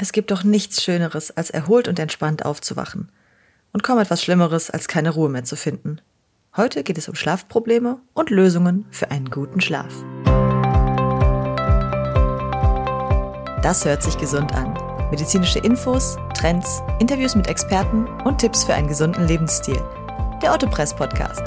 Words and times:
Es 0.00 0.12
gibt 0.12 0.30
doch 0.30 0.44
nichts 0.44 0.84
Schöneres, 0.84 1.36
als 1.36 1.50
erholt 1.50 1.88
und 1.88 1.98
entspannt 1.98 2.44
aufzuwachen. 2.44 3.10
Und 3.72 3.82
kaum 3.82 3.98
etwas 3.98 4.22
Schlimmeres, 4.22 4.70
als 4.70 4.86
keine 4.86 5.10
Ruhe 5.10 5.28
mehr 5.28 5.42
zu 5.42 5.56
finden. 5.56 6.00
Heute 6.56 6.84
geht 6.84 6.98
es 6.98 7.08
um 7.08 7.16
Schlafprobleme 7.16 8.00
und 8.14 8.30
Lösungen 8.30 8.86
für 8.92 9.10
einen 9.10 9.28
guten 9.28 9.60
Schlaf. 9.60 9.92
Das 13.60 13.84
hört 13.84 14.04
sich 14.04 14.16
gesund 14.16 14.54
an. 14.54 14.72
Medizinische 15.10 15.58
Infos, 15.58 16.16
Trends, 16.32 16.80
Interviews 17.00 17.34
mit 17.34 17.48
Experten 17.48 18.06
und 18.22 18.38
Tipps 18.38 18.62
für 18.62 18.74
einen 18.74 18.86
gesunden 18.86 19.26
Lebensstil. 19.26 19.82
Der 20.40 20.54
Otto 20.54 20.68
Press 20.70 20.94
Podcast. 20.94 21.42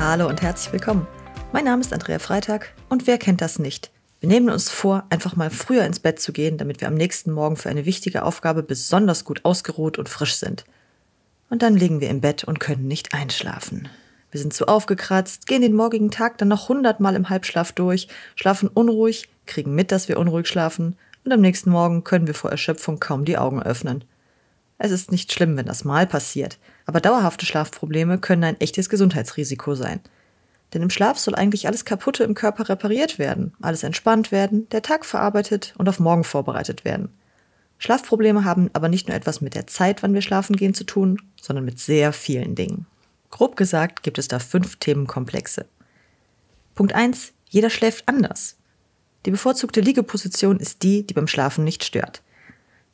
Hallo 0.00 0.28
und 0.28 0.40
herzlich 0.40 0.72
willkommen. 0.72 1.06
Mein 1.52 1.64
Name 1.64 1.80
ist 1.80 1.92
Andrea 1.92 2.20
Freitag 2.20 2.72
und 2.88 3.08
wer 3.08 3.18
kennt 3.18 3.40
das 3.40 3.58
nicht? 3.58 3.90
Wir 4.20 4.28
nehmen 4.28 4.50
uns 4.50 4.70
vor, 4.70 5.04
einfach 5.10 5.34
mal 5.34 5.50
früher 5.50 5.84
ins 5.84 5.98
Bett 5.98 6.20
zu 6.20 6.32
gehen, 6.32 6.58
damit 6.58 6.80
wir 6.80 6.86
am 6.86 6.94
nächsten 6.94 7.32
Morgen 7.32 7.56
für 7.56 7.68
eine 7.68 7.86
wichtige 7.86 8.22
Aufgabe 8.22 8.62
besonders 8.62 9.24
gut 9.24 9.44
ausgeruht 9.44 9.98
und 9.98 10.08
frisch 10.08 10.36
sind. 10.36 10.64
Und 11.48 11.62
dann 11.62 11.74
liegen 11.76 12.00
wir 12.00 12.08
im 12.08 12.20
Bett 12.20 12.44
und 12.44 12.60
können 12.60 12.86
nicht 12.86 13.14
einschlafen. 13.14 13.88
Wir 14.30 14.40
sind 14.40 14.54
zu 14.54 14.68
aufgekratzt, 14.68 15.48
gehen 15.48 15.62
den 15.62 15.74
morgigen 15.74 16.12
Tag 16.12 16.38
dann 16.38 16.46
noch 16.46 16.68
hundertmal 16.68 17.16
im 17.16 17.28
Halbschlaf 17.30 17.72
durch, 17.72 18.06
schlafen 18.36 18.68
unruhig, 18.68 19.28
kriegen 19.46 19.74
mit, 19.74 19.90
dass 19.90 20.08
wir 20.08 20.20
unruhig 20.20 20.46
schlafen 20.46 20.96
und 21.24 21.32
am 21.32 21.40
nächsten 21.40 21.70
Morgen 21.70 22.04
können 22.04 22.28
wir 22.28 22.34
vor 22.34 22.52
Erschöpfung 22.52 23.00
kaum 23.00 23.24
die 23.24 23.38
Augen 23.38 23.60
öffnen. 23.60 24.04
Es 24.78 24.92
ist 24.92 25.10
nicht 25.10 25.32
schlimm, 25.32 25.56
wenn 25.56 25.66
das 25.66 25.84
mal 25.84 26.06
passiert, 26.06 26.58
aber 26.86 27.00
dauerhafte 27.00 27.44
Schlafprobleme 27.44 28.18
können 28.18 28.44
ein 28.44 28.60
echtes 28.60 28.88
Gesundheitsrisiko 28.88 29.74
sein. 29.74 30.00
Denn 30.72 30.82
im 30.82 30.90
Schlaf 30.90 31.18
soll 31.18 31.34
eigentlich 31.34 31.66
alles 31.66 31.84
Kaputte 31.84 32.24
im 32.24 32.34
Körper 32.34 32.68
repariert 32.68 33.18
werden, 33.18 33.52
alles 33.60 33.82
entspannt 33.82 34.30
werden, 34.30 34.68
der 34.70 34.82
Tag 34.82 35.04
verarbeitet 35.04 35.74
und 35.78 35.88
auf 35.88 35.98
morgen 35.98 36.24
vorbereitet 36.24 36.84
werden. 36.84 37.08
Schlafprobleme 37.78 38.44
haben 38.44 38.70
aber 38.74 38.88
nicht 38.88 39.08
nur 39.08 39.16
etwas 39.16 39.40
mit 39.40 39.54
der 39.54 39.66
Zeit, 39.66 40.02
wann 40.02 40.14
wir 40.14 40.22
schlafen 40.22 40.54
gehen, 40.54 40.74
zu 40.74 40.84
tun, 40.84 41.20
sondern 41.40 41.64
mit 41.64 41.80
sehr 41.80 42.12
vielen 42.12 42.54
Dingen. 42.54 42.86
Grob 43.30 43.56
gesagt 43.56 44.02
gibt 44.02 44.18
es 44.18 44.28
da 44.28 44.38
fünf 44.38 44.76
Themenkomplexe. 44.76 45.66
Punkt 46.74 46.94
1. 46.94 47.32
Jeder 47.48 47.70
schläft 47.70 48.06
anders. 48.06 48.56
Die 49.26 49.30
bevorzugte 49.30 49.80
Liegeposition 49.80 50.58
ist 50.58 50.82
die, 50.82 51.06
die 51.06 51.14
beim 51.14 51.26
Schlafen 51.26 51.64
nicht 51.64 51.84
stört. 51.84 52.22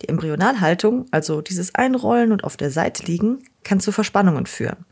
Die 0.03 0.09
Embryonalhaltung, 0.09 1.07
also 1.11 1.41
dieses 1.41 1.75
Einrollen 1.75 2.33
und 2.33 2.45
auf 2.45 2.57
der 2.57 2.71
Seite 2.71 3.05
liegen, 3.05 3.43
kann 3.65 3.81
zu 3.81 3.93
Verspannungen 3.93 4.47
führen. 4.47 4.85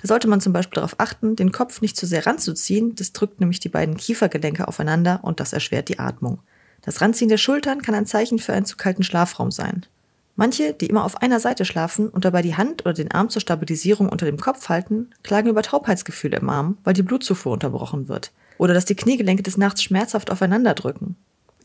Da 0.00 0.08
sollte 0.08 0.28
man 0.28 0.40
zum 0.40 0.52
Beispiel 0.52 0.76
darauf 0.76 0.94
achten, 0.98 1.36
den 1.36 1.52
Kopf 1.52 1.80
nicht 1.82 1.96
zu 1.96 2.06
sehr 2.06 2.26
ranzuziehen, 2.26 2.94
das 2.94 3.12
drückt 3.12 3.40
nämlich 3.40 3.60
die 3.60 3.68
beiden 3.68 3.96
Kiefergelenke 3.96 4.66
aufeinander 4.66 5.20
und 5.22 5.40
das 5.40 5.52
erschwert 5.52 5.88
die 5.88 5.98
Atmung. 5.98 6.38
Das 6.82 7.00
Ranziehen 7.00 7.28
der 7.28 7.36
Schultern 7.36 7.82
kann 7.82 7.94
ein 7.94 8.06
Zeichen 8.06 8.38
für 8.38 8.54
einen 8.54 8.64
zu 8.64 8.76
kalten 8.76 9.02
Schlafraum 9.02 9.50
sein. 9.50 9.84
Manche, 10.36 10.72
die 10.72 10.86
immer 10.86 11.04
auf 11.04 11.20
einer 11.20 11.38
Seite 11.38 11.66
schlafen 11.66 12.08
und 12.08 12.24
dabei 12.24 12.40
die 12.40 12.56
Hand 12.56 12.82
oder 12.82 12.94
den 12.94 13.10
Arm 13.10 13.28
zur 13.28 13.42
Stabilisierung 13.42 14.08
unter 14.08 14.24
dem 14.24 14.38
Kopf 14.38 14.70
halten, 14.70 15.10
klagen 15.22 15.50
über 15.50 15.60
Taubheitsgefühle 15.60 16.38
im 16.38 16.48
Arm, 16.48 16.78
weil 16.82 16.94
die 16.94 17.02
Blutzufuhr 17.02 17.52
unterbrochen 17.52 18.08
wird. 18.08 18.32
Oder 18.56 18.72
dass 18.72 18.86
die 18.86 18.94
Kniegelenke 18.94 19.42
des 19.42 19.58
Nachts 19.58 19.82
schmerzhaft 19.82 20.30
aufeinander 20.30 20.72
drücken. 20.72 21.16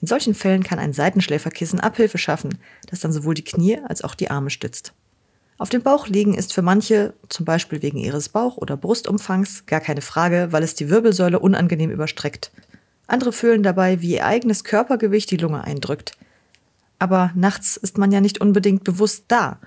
In 0.01 0.07
solchen 0.07 0.33
Fällen 0.33 0.63
kann 0.63 0.79
ein 0.79 0.91
Seitenschläferkissen 0.91 1.79
Abhilfe 1.79 2.17
schaffen, 2.17 2.57
das 2.89 2.99
dann 2.99 3.13
sowohl 3.13 3.33
die 3.33 3.45
Knie 3.45 3.79
als 3.87 4.03
auch 4.03 4.13
die 4.13 4.29
Arme 4.29 4.49
stützt. 4.49 4.93
Auf 5.57 5.69
dem 5.69 5.83
Bauch 5.83 6.07
liegen 6.07 6.33
ist 6.33 6.53
für 6.53 6.61
manche, 6.61 7.13
zum 7.29 7.45
Beispiel 7.45 7.81
wegen 7.81 7.97
ihres 7.97 8.27
Bauch- 8.27 8.57
oder 8.57 8.75
Brustumfangs, 8.75 9.65
gar 9.65 9.79
keine 9.79 10.01
Frage, 10.01 10.49
weil 10.51 10.63
es 10.63 10.75
die 10.75 10.89
Wirbelsäule 10.89 11.39
unangenehm 11.39 11.91
überstreckt. 11.91 12.51
Andere 13.07 13.31
fühlen 13.31 13.63
dabei, 13.63 14.01
wie 14.01 14.13
ihr 14.13 14.25
eigenes 14.25 14.65
Körpergewicht 14.65 15.31
die 15.31 15.37
Lunge 15.37 15.63
eindrückt. 15.63 16.17
Aber 16.99 17.31
nachts 17.35 17.77
ist 17.77 17.97
man 17.97 18.11
ja 18.11 18.19
nicht 18.19 18.41
unbedingt 18.41 18.83
bewusst 18.83 19.25
da. 19.29 19.59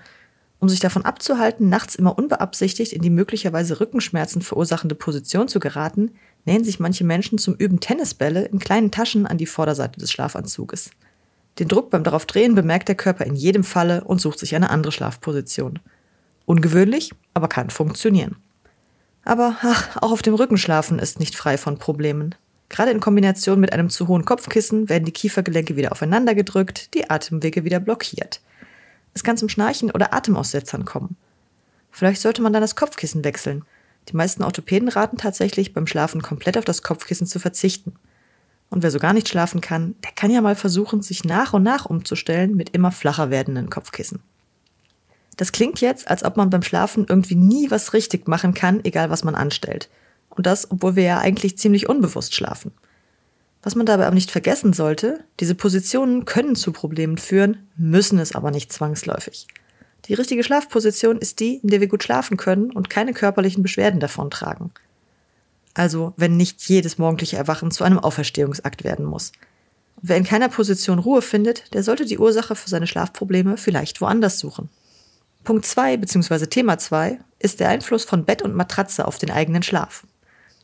Um 0.61 0.69
sich 0.69 0.81
davon 0.81 1.05
abzuhalten, 1.05 1.69
nachts 1.69 1.95
immer 1.95 2.19
unbeabsichtigt 2.19 2.93
in 2.93 3.01
die 3.01 3.11
möglicherweise 3.11 3.81
Rückenschmerzen 3.81 4.43
verursachende 4.43 4.97
Position 4.97 5.49
zu 5.49 5.61
geraten, 5.61 6.11
nähen 6.45 6.65
sich 6.65 6.81
manche 6.81 7.05
Menschen 7.05 7.39
zum 7.39 7.55
Üben 7.55 7.81
Tennisbälle 7.81 8.45
in 8.47 8.59
kleinen 8.59 8.91
Taschen 8.91 9.25
an 9.25 9.39
die 9.39 9.47
Vorderseite 9.47 10.01
des 10.01 10.11
Schlafanzuges. 10.11 10.91
Den 11.59 11.69
Druck 11.69 11.91
beim 11.91 12.05
darauf 12.05 12.27
drehen 12.27 12.55
bemerkt 12.55 12.89
der 12.89 12.95
Körper 12.95 13.27
in 13.27 13.35
jedem 13.35 13.65
Falle 13.65 14.05
und 14.05 14.21
sucht 14.21 14.39
sich 14.39 14.55
eine 14.55 14.71
andere 14.71 14.93
Schlafposition. 14.93 15.81
Ungewöhnlich, 16.47 17.13
aber 17.35 17.49
kann 17.49 17.71
funktionieren. 17.71 18.37
Aber 19.25 19.57
ach, 19.61 19.97
auch 19.97 20.13
auf 20.13 20.23
dem 20.23 20.35
Rücken 20.35 20.57
schlafen 20.57 20.99
ist 20.99 21.21
nicht 21.21 21.35
frei 21.35 21.59
von 21.59 21.79
Problemen. 21.79 22.35
Gerade 22.69 22.91
in 22.91 23.01
Kombination 23.01 23.61
mit 23.61 23.73
einem 23.73 23.91
zu 23.91 24.09
hohen 24.09 24.25
Kopfkissen 24.25 24.89
werden 24.89 25.05
die 25.05 25.13
Kiefergelenke 25.13 25.77
wieder 25.77 25.93
aufeinander 25.93 26.35
gedrückt, 26.35 26.95
die 26.95 27.11
Atemwege 27.11 27.65
wieder 27.65 27.81
blockiert. 27.81 28.41
Es 29.15 29.25
kann 29.25 29.37
zum 29.37 29.49
Schnarchen 29.49 29.91
oder 29.91 30.15
Atemaussetzern 30.15 30.85
kommen. 30.85 31.17
Vielleicht 31.91 32.21
sollte 32.21 32.43
man 32.43 32.53
dann 32.53 32.63
das 32.63 32.77
Kopfkissen 32.77 33.25
wechseln. 33.25 33.65
Die 34.09 34.17
meisten 34.17 34.45
Orthopäden 34.45 34.89
raten 34.89 35.17
tatsächlich, 35.17 35.73
beim 35.73 35.87
Schlafen 35.87 36.23
komplett 36.23 36.57
auf 36.57 36.65
das 36.65 36.83
Kopfkissen 36.83 37.27
zu 37.27 37.39
verzichten. 37.39 37.95
Und 38.71 38.83
wer 38.83 38.91
so 38.91 38.99
gar 38.99 39.13
nicht 39.13 39.29
schlafen 39.29 39.61
kann, 39.61 39.95
der 40.05 40.13
kann 40.13 40.31
ja 40.31 40.41
mal 40.41 40.57
versuchen, 40.57 41.03
sich 41.03 41.25
nach 41.25 41.55
und 41.55 41.63
nach 41.63 41.87
umzustellen 41.87 42.55
mit 42.55 42.71
immer 42.71 42.93
flacher 42.93 43.31
werdenden 43.31 43.71
Kopfkissen. 43.71 44.21
Das 45.37 45.53
klingt 45.53 45.81
jetzt, 45.81 46.11
als 46.11 46.25
ob 46.25 46.37
man 46.37 46.51
beim 46.51 46.63
Schlafen 46.63 47.07
irgendwie 47.09 47.37
nie 47.37 47.71
was 47.71 47.93
richtig 47.93 48.27
machen 48.29 48.55
kann, 48.55 48.85
egal 48.85 49.09
was 49.09 49.25
man 49.25 49.37
anstellt. 49.37 49.89
Und 50.31 50.47
das, 50.47 50.71
obwohl 50.71 50.97
wir 50.97 51.05
ja 51.05 51.19
eigentlich 51.19 51.57
ziemlich 51.57 51.89
unbewusst 51.89 52.35
schlafen. 52.35 52.73
Was 53.63 53.75
man 53.75 53.87
dabei 53.87 54.07
aber 54.07 54.15
nicht 54.15 54.31
vergessen 54.31 54.73
sollte, 54.73 55.25
diese 55.41 55.55
Positionen 55.55 56.25
können 56.25 56.57
zu 56.57 56.73
Problemen 56.73 57.19
führen, 57.19 57.69
müssen 57.77 58.19
es 58.19 58.35
aber 58.35 58.51
nicht 58.51 58.73
zwangsläufig. 58.73 59.47
Die 60.07 60.15
richtige 60.15 60.45
Schlafposition 60.45 61.19
ist 61.19 61.41
die, 61.41 61.57
in 61.57 61.69
der 61.69 61.81
wir 61.81 61.89
gut 61.89 62.03
schlafen 62.03 62.37
können 62.37 62.71
und 62.71 62.91
keine 62.91 63.13
körperlichen 63.13 63.63
Beschwerden 63.63 64.01
davontragen. 64.01 64.71
Also, 65.79 66.13
wenn 66.17 66.37
nicht 66.37 66.61
jedes 66.69 66.99
morgendliche 66.99 67.37
Erwachen 67.37 67.71
zu 67.71 67.85
einem 67.85 68.01
Auferstehungsakt 68.01 68.83
werden 68.83 69.05
muss. 69.05 69.31
Wer 70.03 70.17
in 70.17 70.25
keiner 70.25 70.49
Position 70.49 70.99
Ruhe 70.99 71.23
findet, 71.23 71.73
der 71.73 71.85
sollte 71.85 72.05
die 72.05 72.19
Ursache 72.19 72.57
für 72.57 72.69
seine 72.69 72.89
Schlafprobleme 72.89 73.57
vielleicht 73.57 74.01
woanders 74.01 74.41
suchen. 74.41 74.71
Punkt 75.45 75.65
2 75.65 75.99
bzw. 75.99 76.47
Thema 76.47 76.79
2 76.79 77.21
ist 77.39 77.61
der 77.61 77.69
Einfluss 77.69 78.03
von 78.03 78.25
Bett 78.25 78.43
und 78.43 78.57
Matratze 78.57 79.07
auf 79.07 79.19
den 79.19 79.31
eigenen 79.31 79.63
Schlaf. 79.63 80.05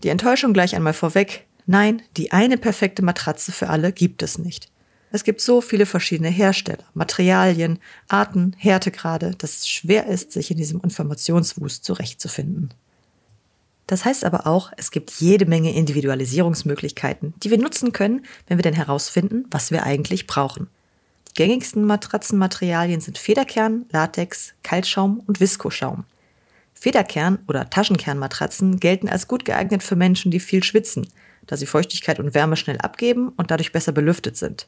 Die 0.03 0.09
Enttäuschung 0.09 0.53
gleich 0.53 0.75
einmal 0.75 0.95
vorweg. 0.95 1.47
Nein, 1.65 2.03
die 2.17 2.33
eine 2.33 2.59
perfekte 2.59 3.03
Matratze 3.03 3.53
für 3.53 3.71
alle 3.71 3.93
gibt 3.93 4.21
es 4.25 4.39
nicht. 4.39 4.69
Es 5.13 5.23
gibt 5.23 5.41
so 5.41 5.61
viele 5.61 5.87
verschiedene 5.87 6.29
Hersteller, 6.29 6.85
Materialien, 6.93 7.79
Arten, 8.09 8.57
Härtegrade, 8.59 9.37
dass 9.39 9.59
es 9.59 9.69
schwer 9.69 10.09
ist, 10.09 10.33
sich 10.33 10.51
in 10.51 10.57
diesem 10.57 10.81
Informationswust 10.81 11.85
zurechtzufinden. 11.85 12.75
Das 13.87 14.05
heißt 14.05 14.25
aber 14.25 14.47
auch, 14.47 14.72
es 14.77 14.91
gibt 14.91 15.11
jede 15.12 15.45
Menge 15.45 15.75
Individualisierungsmöglichkeiten, 15.75 17.34
die 17.43 17.50
wir 17.50 17.59
nutzen 17.59 17.93
können, 17.93 18.25
wenn 18.47 18.56
wir 18.56 18.62
denn 18.62 18.75
herausfinden, 18.75 19.45
was 19.50 19.71
wir 19.71 19.84
eigentlich 19.84 20.27
brauchen. 20.27 20.69
Die 21.28 21.34
gängigsten 21.34 21.84
Matratzenmaterialien 21.84 23.00
sind 23.00 23.19
Federkern, 23.19 23.84
Latex, 23.91 24.55
Kaltschaum 24.62 25.22
und 25.27 25.41
Viskoschaum. 25.41 26.05
Federkern- 26.72 27.41
oder 27.47 27.69
Taschenkernmatratzen 27.69 28.81
gelten 28.81 29.09
als 29.09 29.28
gut 29.28 29.45
geeignet 29.45 29.83
für 29.83 29.97
Menschen, 29.97 30.31
die 30.31 30.41
viel 30.41 30.62
schwitzen, 30.62 31.09
da 31.47 31.56
sie 31.56 31.66
Feuchtigkeit 31.66 32.19
und 32.21 32.34
Wärme 32.34 32.56
schnell 32.56 32.78
abgeben 32.78 33.31
und 33.37 33.51
dadurch 33.51 33.72
besser 33.72 33.93
belüftet 33.93 34.37
sind. 34.37 34.66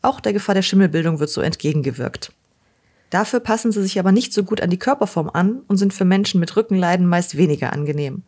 Auch 0.00 0.20
der 0.20 0.32
Gefahr 0.32 0.54
der 0.54 0.62
Schimmelbildung 0.62 1.20
wird 1.20 1.30
so 1.30 1.40
entgegengewirkt. 1.40 2.32
Dafür 3.10 3.40
passen 3.40 3.72
sie 3.72 3.82
sich 3.82 3.98
aber 3.98 4.12
nicht 4.12 4.32
so 4.32 4.44
gut 4.44 4.60
an 4.60 4.70
die 4.70 4.78
Körperform 4.78 5.30
an 5.30 5.62
und 5.66 5.76
sind 5.76 5.92
für 5.92 6.04
Menschen 6.04 6.40
mit 6.40 6.56
Rückenleiden 6.56 7.06
meist 7.06 7.36
weniger 7.36 7.72
angenehm 7.72 8.22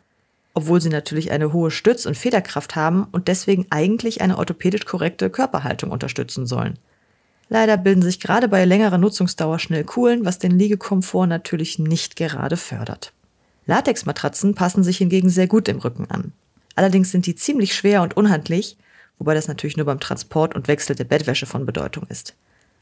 obwohl 0.53 0.81
sie 0.81 0.89
natürlich 0.89 1.31
eine 1.31 1.53
hohe 1.53 1.71
Stütz- 1.71 2.05
und 2.05 2.17
Federkraft 2.17 2.75
haben 2.75 3.07
und 3.11 3.27
deswegen 3.27 3.67
eigentlich 3.69 4.21
eine 4.21 4.37
orthopädisch 4.37 4.85
korrekte 4.85 5.29
Körperhaltung 5.29 5.91
unterstützen 5.91 6.45
sollen. 6.45 6.77
Leider 7.49 7.77
bilden 7.77 8.01
sich 8.01 8.19
gerade 8.19 8.47
bei 8.47 8.63
längerer 8.63 8.97
Nutzungsdauer 8.97 9.59
schnell 9.59 9.83
Kuhlen, 9.83 10.25
was 10.25 10.39
den 10.39 10.57
Liegekomfort 10.57 11.27
natürlich 11.27 11.79
nicht 11.79 12.15
gerade 12.15 12.57
fördert. 12.57 13.13
Latexmatratzen 13.65 14.55
passen 14.55 14.83
sich 14.83 14.97
hingegen 14.97 15.29
sehr 15.29 15.47
gut 15.47 15.67
im 15.67 15.79
Rücken 15.79 16.09
an. 16.09 16.31
Allerdings 16.75 17.11
sind 17.11 17.25
die 17.25 17.35
ziemlich 17.35 17.75
schwer 17.75 18.01
und 18.01 18.15
unhandlich, 18.15 18.77
wobei 19.17 19.33
das 19.33 19.47
natürlich 19.47 19.77
nur 19.77 19.85
beim 19.85 19.99
Transport 19.99 20.55
und 20.55 20.67
Wechsel 20.67 20.95
der 20.95 21.03
Bettwäsche 21.03 21.45
von 21.45 21.65
Bedeutung 21.65 22.05
ist. 22.07 22.35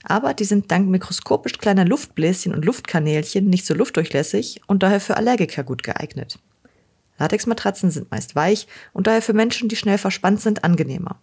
Aber 0.04 0.34
die 0.34 0.46
sind 0.46 0.72
dank 0.72 0.88
mikroskopisch 0.88 1.58
kleiner 1.58 1.86
Luftbläschen 1.86 2.54
und 2.54 2.64
Luftkanälchen 2.64 3.50
nicht 3.50 3.66
so 3.66 3.74
luftdurchlässig 3.74 4.62
und 4.68 4.84
daher 4.84 5.02
für 5.02 5.18
Allergiker 5.18 5.64
gut 5.64 5.84
geeignet. 5.84 6.40
Latexmatratzen 7.20 7.92
sind 7.92 8.10
meist 8.12 8.36
weich 8.36 8.68
und 8.94 9.08
daher 9.08 9.22
für 9.22 9.34
Menschen, 9.34 9.70
die 9.70 9.76
schnell 9.76 9.98
verspannt 9.98 10.42
sind, 10.42 10.64
angenehmer. 10.64 11.20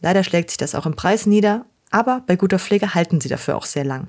Leider 0.00 0.24
schlägt 0.24 0.50
sich 0.50 0.56
das 0.56 0.74
auch 0.74 0.86
im 0.86 0.96
Preis 0.96 1.26
nieder, 1.26 1.66
aber 1.90 2.22
bei 2.26 2.36
guter 2.36 2.58
Pflege 2.58 2.94
halten 2.94 3.20
sie 3.20 3.28
dafür 3.28 3.56
auch 3.56 3.64
sehr 3.64 3.84
lang. 3.84 4.08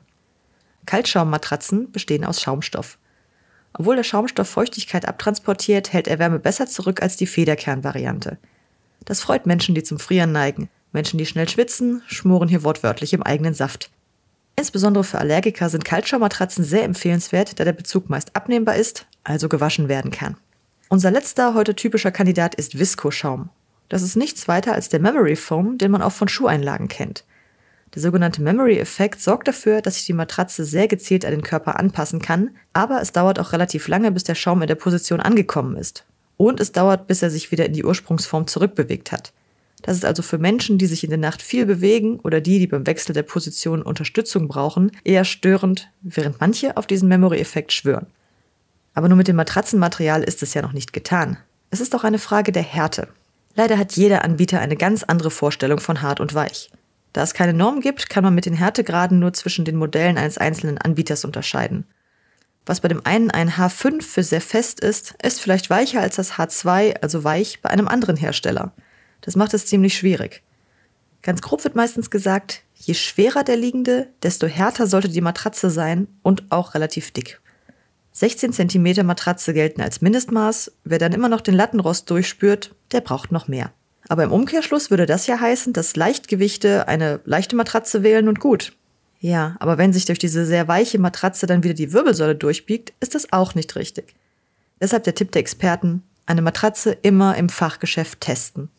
Kaltschaummatratzen 0.85 1.91
bestehen 1.91 2.23
aus 2.23 2.41
Schaumstoff. 2.41 2.97
Obwohl 3.73 3.95
der 3.95 4.03
Schaumstoff 4.03 4.47
Feuchtigkeit 4.49 5.07
abtransportiert, 5.07 5.93
hält 5.93 6.07
er 6.07 6.19
Wärme 6.19 6.39
besser 6.39 6.67
zurück 6.67 7.01
als 7.01 7.17
die 7.17 7.27
Federkernvariante. 7.27 8.37
Das 9.05 9.21
freut 9.21 9.45
Menschen, 9.45 9.75
die 9.75 9.83
zum 9.83 9.99
Frieren 9.99 10.31
neigen, 10.31 10.69
Menschen, 10.91 11.17
die 11.17 11.25
schnell 11.25 11.47
schwitzen, 11.47 12.01
schmoren 12.07 12.47
hier 12.47 12.63
wortwörtlich 12.63 13.13
im 13.13 13.23
eigenen 13.23 13.53
Saft. 13.53 13.91
Insbesondere 14.55 15.03
für 15.03 15.19
Allergiker 15.19 15.69
sind 15.69 15.85
Kaltschaummatratzen 15.85 16.63
sehr 16.63 16.83
empfehlenswert, 16.83 17.59
da 17.59 17.63
der 17.63 17.73
Bezug 17.73 18.09
meist 18.09 18.35
abnehmbar 18.35 18.75
ist, 18.75 19.05
also 19.23 19.49
gewaschen 19.49 19.87
werden 19.87 20.09
kann. 20.09 20.37
Unser 20.89 21.11
letzter 21.11 21.53
heute 21.53 21.75
typischer 21.75 22.11
Kandidat 22.11 22.55
ist 22.55 22.79
Visco-Schaum. 22.79 23.49
Das 23.89 24.01
ist 24.01 24.15
nichts 24.15 24.47
weiter 24.47 24.73
als 24.73 24.87
der 24.87 25.01
Memory 25.01 25.35
Foam, 25.35 25.77
den 25.77 25.91
man 25.91 26.01
auch 26.01 26.13
von 26.13 26.29
Schuheinlagen 26.29 26.87
kennt. 26.87 27.25
Der 27.93 28.01
sogenannte 28.01 28.41
Memory-Effekt 28.41 29.19
sorgt 29.21 29.49
dafür, 29.49 29.81
dass 29.81 29.95
sich 29.95 30.05
die 30.05 30.13
Matratze 30.13 30.63
sehr 30.63 30.87
gezielt 30.87 31.25
an 31.25 31.31
den 31.31 31.41
Körper 31.41 31.77
anpassen 31.77 32.21
kann, 32.21 32.51
aber 32.71 33.01
es 33.01 33.11
dauert 33.11 33.37
auch 33.37 33.51
relativ 33.51 33.89
lange, 33.89 34.11
bis 34.11 34.23
der 34.23 34.35
Schaum 34.35 34.61
in 34.61 34.67
der 34.69 34.75
Position 34.75 35.19
angekommen 35.19 35.75
ist. 35.75 36.05
Und 36.37 36.61
es 36.61 36.71
dauert, 36.71 37.07
bis 37.07 37.21
er 37.21 37.31
sich 37.31 37.51
wieder 37.51 37.65
in 37.65 37.73
die 37.73 37.83
Ursprungsform 37.83 38.47
zurückbewegt 38.47 39.11
hat. 39.11 39.33
Das 39.81 39.97
ist 39.97 40.05
also 40.05 40.21
für 40.21 40.37
Menschen, 40.37 40.77
die 40.77 40.87
sich 40.87 41.03
in 41.03 41.09
der 41.09 41.19
Nacht 41.19 41.41
viel 41.41 41.65
bewegen 41.65 42.19
oder 42.21 42.39
die, 42.39 42.59
die 42.59 42.67
beim 42.67 42.87
Wechsel 42.87 43.13
der 43.13 43.23
Position 43.23 43.81
Unterstützung 43.81 44.47
brauchen, 44.47 44.91
eher 45.03 45.25
störend, 45.25 45.89
während 46.01 46.39
manche 46.39 46.77
auf 46.77 46.87
diesen 46.87 47.09
Memory-Effekt 47.09 47.73
schwören. 47.73 48.07
Aber 48.97 49.09
nur 49.09 49.17
mit 49.17 49.27
dem 49.27 49.35
Matratzenmaterial 49.35 50.23
ist 50.23 50.41
es 50.41 50.55
ja 50.55 50.63
noch 50.63 50.73
nicht 50.73 50.91
getan. 50.91 51.37
Es 51.69 51.81
ist 51.81 51.93
auch 51.93 52.03
eine 52.03 52.17
Frage 52.17 52.51
der 52.51 52.63
Härte. 52.63 53.07
Leider 53.53 53.77
hat 53.77 53.91
jeder 53.91 54.23
Anbieter 54.23 54.59
eine 54.59 54.75
ganz 54.75 55.03
andere 55.03 55.29
Vorstellung 55.29 55.79
von 55.79 56.01
hart 56.01 56.19
und 56.19 56.33
weich. 56.33 56.71
Da 57.13 57.21
es 57.21 57.35
keine 57.35 57.53
Norm 57.53 57.81
gibt, 57.81 58.09
kann 58.09 58.23
man 58.23 58.33
mit 58.33 58.47
den 58.47 58.55
Härtegraden 58.55 59.19
nur 59.19 59.33
zwischen 59.33 59.65
den 59.65 59.75
Modellen 59.75 60.17
eines 60.17 60.39
einzelnen 60.39 60.79
Anbieters 60.79 61.25
unterscheiden. 61.25 61.85
Was 62.65 62.81
bei 62.81 62.87
dem 62.87 63.05
einen 63.05 63.29
ein 63.29 63.51
H5 63.51 64.01
für 64.01 64.23
sehr 64.23 64.41
fest 64.41 64.79
ist, 64.79 65.13
ist 65.21 65.41
vielleicht 65.41 65.69
weicher 65.69 66.01
als 66.01 66.15
das 66.15 66.33
H2, 66.33 66.99
also 66.99 67.23
weich, 67.23 67.61
bei 67.61 67.69
einem 67.69 67.87
anderen 67.87 68.15
Hersteller. 68.15 68.73
Das 69.21 69.35
macht 69.35 69.53
es 69.53 69.67
ziemlich 69.67 69.95
schwierig. 69.95 70.41
Ganz 71.21 71.43
grob 71.43 71.63
wird 71.63 71.75
meistens 71.75 72.09
gesagt, 72.09 72.63
je 72.73 72.95
schwerer 72.95 73.43
der 73.43 73.57
liegende, 73.57 74.07
desto 74.23 74.47
härter 74.47 74.87
sollte 74.87 75.09
die 75.09 75.21
Matratze 75.21 75.69
sein 75.69 76.07
und 76.23 76.45
auch 76.49 76.73
relativ 76.73 77.11
dick. 77.11 77.39
16 78.17 78.51
cm 78.51 79.05
Matratze 79.05 79.53
gelten 79.53 79.79
als 79.79 80.01
Mindestmaß. 80.01 80.71
Wer 80.83 80.97
dann 80.97 81.13
immer 81.13 81.29
noch 81.29 81.41
den 81.41 81.53
Lattenrost 81.53 82.09
durchspürt, 82.09 82.73
der 82.91 83.01
braucht 83.01 83.31
noch 83.31 83.47
mehr. 83.47 83.71
Aber 84.09 84.23
im 84.23 84.31
Umkehrschluss 84.31 84.89
würde 84.89 85.05
das 85.05 85.27
ja 85.27 85.39
heißen, 85.39 85.71
dass 85.71 85.95
Leichtgewichte 85.95 86.87
eine 86.87 87.19
leichte 87.25 87.55
Matratze 87.55 88.01
wählen 88.01 88.27
und 88.27 88.39
gut. 88.39 88.73
Ja, 89.19 89.55
aber 89.59 89.77
wenn 89.77 89.93
sich 89.93 90.05
durch 90.05 90.17
diese 90.17 90.47
sehr 90.47 90.67
weiche 90.67 90.97
Matratze 90.97 91.45
dann 91.45 91.63
wieder 91.63 91.75
die 91.75 91.93
Wirbelsäule 91.93 92.35
durchbiegt, 92.35 92.91
ist 92.99 93.13
das 93.13 93.31
auch 93.31 93.53
nicht 93.53 93.75
richtig. 93.75 94.15
Deshalb 94.81 95.03
der 95.03 95.13
Tipp 95.13 95.31
der 95.31 95.41
Experten, 95.41 96.01
eine 96.25 96.41
Matratze 96.41 96.97
immer 97.03 97.35
im 97.35 97.49
Fachgeschäft 97.49 98.21
testen. 98.21 98.69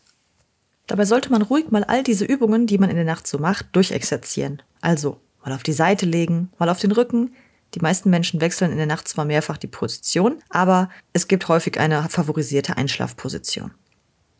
Dabei 0.88 1.04
sollte 1.04 1.30
man 1.30 1.42
ruhig 1.42 1.70
mal 1.70 1.84
all 1.84 2.02
diese 2.02 2.24
Übungen, 2.24 2.66
die 2.66 2.78
man 2.78 2.90
in 2.90 2.96
der 2.96 3.04
Nacht 3.04 3.28
so 3.28 3.38
macht, 3.38 3.66
durchexerzieren. 3.72 4.62
Also 4.80 5.20
mal 5.44 5.54
auf 5.54 5.62
die 5.62 5.72
Seite 5.72 6.06
legen, 6.06 6.50
mal 6.58 6.68
auf 6.68 6.80
den 6.80 6.90
Rücken. 6.90 7.30
Die 7.74 7.80
meisten 7.80 8.10
Menschen 8.10 8.40
wechseln 8.40 8.72
in 8.72 8.78
der 8.78 8.86
Nacht 8.86 9.08
zwar 9.08 9.24
mehrfach 9.24 9.58
die 9.58 9.66
Position, 9.66 10.42
aber 10.48 10.88
es 11.12 11.28
gibt 11.28 11.48
häufig 11.48 11.78
eine 11.78 12.08
favorisierte 12.08 12.76
Einschlafposition. 12.76 13.72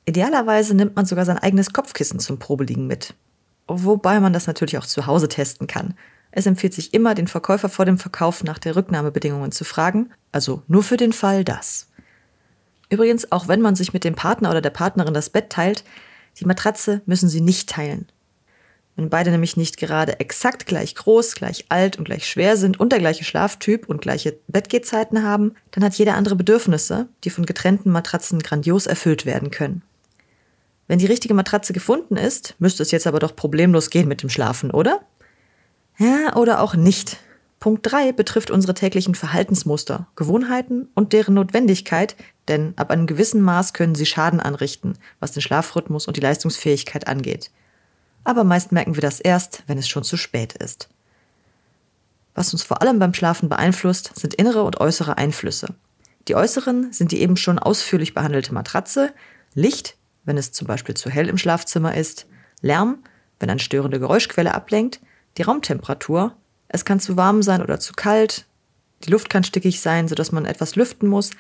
Idealerweise 0.06 0.74
nimmt 0.74 0.96
man 0.96 1.04
sogar 1.04 1.26
sein 1.26 1.38
eigenes 1.38 1.72
Kopfkissen 1.72 2.18
zum 2.18 2.38
Probeliegen 2.38 2.86
mit. 2.86 3.14
Wobei 3.66 4.20
man 4.20 4.32
das 4.32 4.46
natürlich 4.46 4.78
auch 4.78 4.86
zu 4.86 5.06
Hause 5.06 5.28
testen 5.28 5.66
kann. 5.66 5.94
Es 6.30 6.46
empfiehlt 6.46 6.72
sich 6.72 6.94
immer, 6.94 7.14
den 7.14 7.28
Verkäufer 7.28 7.68
vor 7.68 7.84
dem 7.84 7.98
Verkauf 7.98 8.42
nach 8.42 8.58
der 8.58 8.76
Rücknahmebedingungen 8.76 9.52
zu 9.52 9.64
fragen, 9.64 10.10
also 10.32 10.62
nur 10.66 10.82
für 10.82 10.96
den 10.96 11.12
Fall 11.12 11.44
das. 11.44 11.88
Übrigens, 12.88 13.30
auch 13.32 13.48
wenn 13.48 13.60
man 13.60 13.74
sich 13.74 13.92
mit 13.92 14.04
dem 14.04 14.14
Partner 14.14 14.50
oder 14.50 14.62
der 14.62 14.70
Partnerin 14.70 15.12
das 15.12 15.28
Bett 15.28 15.50
teilt, 15.50 15.84
die 16.38 16.46
Matratze 16.46 17.02
müssen 17.04 17.28
Sie 17.28 17.42
nicht 17.42 17.68
teilen. 17.68 18.06
Wenn 18.98 19.10
beide 19.10 19.30
nämlich 19.30 19.56
nicht 19.56 19.76
gerade 19.76 20.18
exakt 20.18 20.66
gleich 20.66 20.96
groß, 20.96 21.36
gleich 21.36 21.66
alt 21.68 21.98
und 21.98 22.04
gleich 22.04 22.26
schwer 22.28 22.56
sind 22.56 22.80
und 22.80 22.90
der 22.90 22.98
gleiche 22.98 23.22
Schlaftyp 23.22 23.88
und 23.88 24.02
gleiche 24.02 24.36
Bettgehzeiten 24.48 25.22
haben, 25.22 25.54
dann 25.70 25.84
hat 25.84 25.94
jeder 25.94 26.16
andere 26.16 26.34
Bedürfnisse, 26.34 27.06
die 27.22 27.30
von 27.30 27.46
getrennten 27.46 27.92
Matratzen 27.92 28.40
grandios 28.40 28.88
erfüllt 28.88 29.24
werden 29.24 29.52
können. 29.52 29.82
Wenn 30.88 30.98
die 30.98 31.06
richtige 31.06 31.32
Matratze 31.32 31.72
gefunden 31.72 32.16
ist, 32.16 32.56
müsste 32.58 32.82
es 32.82 32.90
jetzt 32.90 33.06
aber 33.06 33.20
doch 33.20 33.36
problemlos 33.36 33.90
gehen 33.90 34.08
mit 34.08 34.22
dem 34.22 34.30
Schlafen, 34.30 34.72
oder? 34.72 35.02
Ja, 35.98 36.34
oder 36.34 36.60
auch 36.60 36.74
nicht. 36.74 37.18
Punkt 37.60 37.88
3 37.88 38.10
betrifft 38.10 38.50
unsere 38.50 38.74
täglichen 38.74 39.14
Verhaltensmuster, 39.14 40.08
Gewohnheiten 40.16 40.88
und 40.96 41.12
deren 41.12 41.34
Notwendigkeit, 41.34 42.16
denn 42.48 42.72
ab 42.74 42.90
einem 42.90 43.06
gewissen 43.06 43.42
Maß 43.42 43.74
können 43.74 43.94
sie 43.94 44.06
Schaden 44.06 44.40
anrichten, 44.40 44.94
was 45.20 45.30
den 45.30 45.42
Schlafrhythmus 45.42 46.08
und 46.08 46.16
die 46.16 46.20
Leistungsfähigkeit 46.20 47.06
angeht. 47.06 47.52
Aber 48.28 48.44
meist 48.44 48.72
merken 48.72 48.94
wir 48.94 49.00
das 49.00 49.20
erst, 49.20 49.62
wenn 49.68 49.78
es 49.78 49.88
schon 49.88 50.04
zu 50.04 50.18
spät 50.18 50.52
ist. 50.52 50.90
Was 52.34 52.52
uns 52.52 52.62
vor 52.62 52.82
allem 52.82 52.98
beim 52.98 53.14
Schlafen 53.14 53.48
beeinflusst, 53.48 54.12
sind 54.16 54.34
innere 54.34 54.64
und 54.64 54.82
äußere 54.82 55.16
Einflüsse. 55.16 55.68
Die 56.28 56.34
äußeren 56.34 56.92
sind 56.92 57.10
die 57.10 57.22
eben 57.22 57.38
schon 57.38 57.58
ausführlich 57.58 58.12
behandelte 58.12 58.52
Matratze, 58.52 59.14
Licht, 59.54 59.96
wenn 60.26 60.36
es 60.36 60.52
zum 60.52 60.66
Beispiel 60.66 60.94
zu 60.94 61.08
hell 61.08 61.26
im 61.26 61.38
Schlafzimmer 61.38 61.96
ist, 61.96 62.26
Lärm, 62.60 62.98
wenn 63.40 63.48
eine 63.48 63.60
störende 63.60 63.98
Geräuschquelle 63.98 64.54
ablenkt, 64.54 65.00
die 65.38 65.42
Raumtemperatur, 65.42 66.36
es 66.68 66.84
kann 66.84 67.00
zu 67.00 67.16
warm 67.16 67.42
sein 67.42 67.62
oder 67.62 67.80
zu 67.80 67.94
kalt. 67.94 68.44
Die 69.04 69.10
Luft 69.10 69.30
kann 69.30 69.42
stickig 69.42 69.80
sein, 69.80 70.06
sodass 70.06 70.32
man 70.32 70.44
etwas 70.44 70.76
lüften 70.76 71.08
muss 71.08 71.30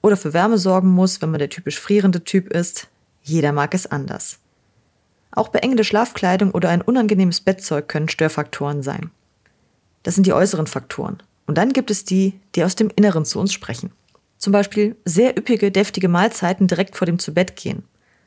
oder 0.00 0.16
für 0.16 0.32
Wärme 0.32 0.58
sorgen 0.58 0.88
muss, 0.88 1.22
wenn 1.22 1.30
man 1.30 1.38
der 1.38 1.50
typisch 1.50 1.78
frierende 1.78 2.24
Typ 2.24 2.52
ist. 2.52 2.88
Jeder 3.22 3.52
mag 3.52 3.74
es 3.74 3.86
anders. 3.86 4.40
Auch 5.32 5.48
beengende 5.48 5.84
Schlafkleidung 5.84 6.52
oder 6.52 6.68
ein 6.68 6.82
unangenehmes 6.82 7.40
Bettzeug 7.40 7.88
können 7.88 8.08
Störfaktoren 8.08 8.82
sein. 8.82 9.10
Das 10.02 10.14
sind 10.14 10.26
die 10.26 10.32
äußeren 10.32 10.66
Faktoren. 10.66 11.22
Und 11.46 11.58
dann 11.58 11.72
gibt 11.72 11.90
es 11.90 12.04
die, 12.04 12.38
die 12.54 12.64
aus 12.64 12.76
dem 12.76 12.90
Inneren 12.94 13.24
zu 13.24 13.40
uns 13.40 13.52
sprechen. 13.52 13.90
Zum 14.38 14.52
Beispiel 14.52 14.96
sehr 15.04 15.36
üppige, 15.36 15.70
deftige 15.70 16.08
Mahlzeiten 16.08 16.66
direkt 16.66 16.96
vor 16.96 17.06
dem 17.06 17.18
Zubettgehen. 17.18 17.84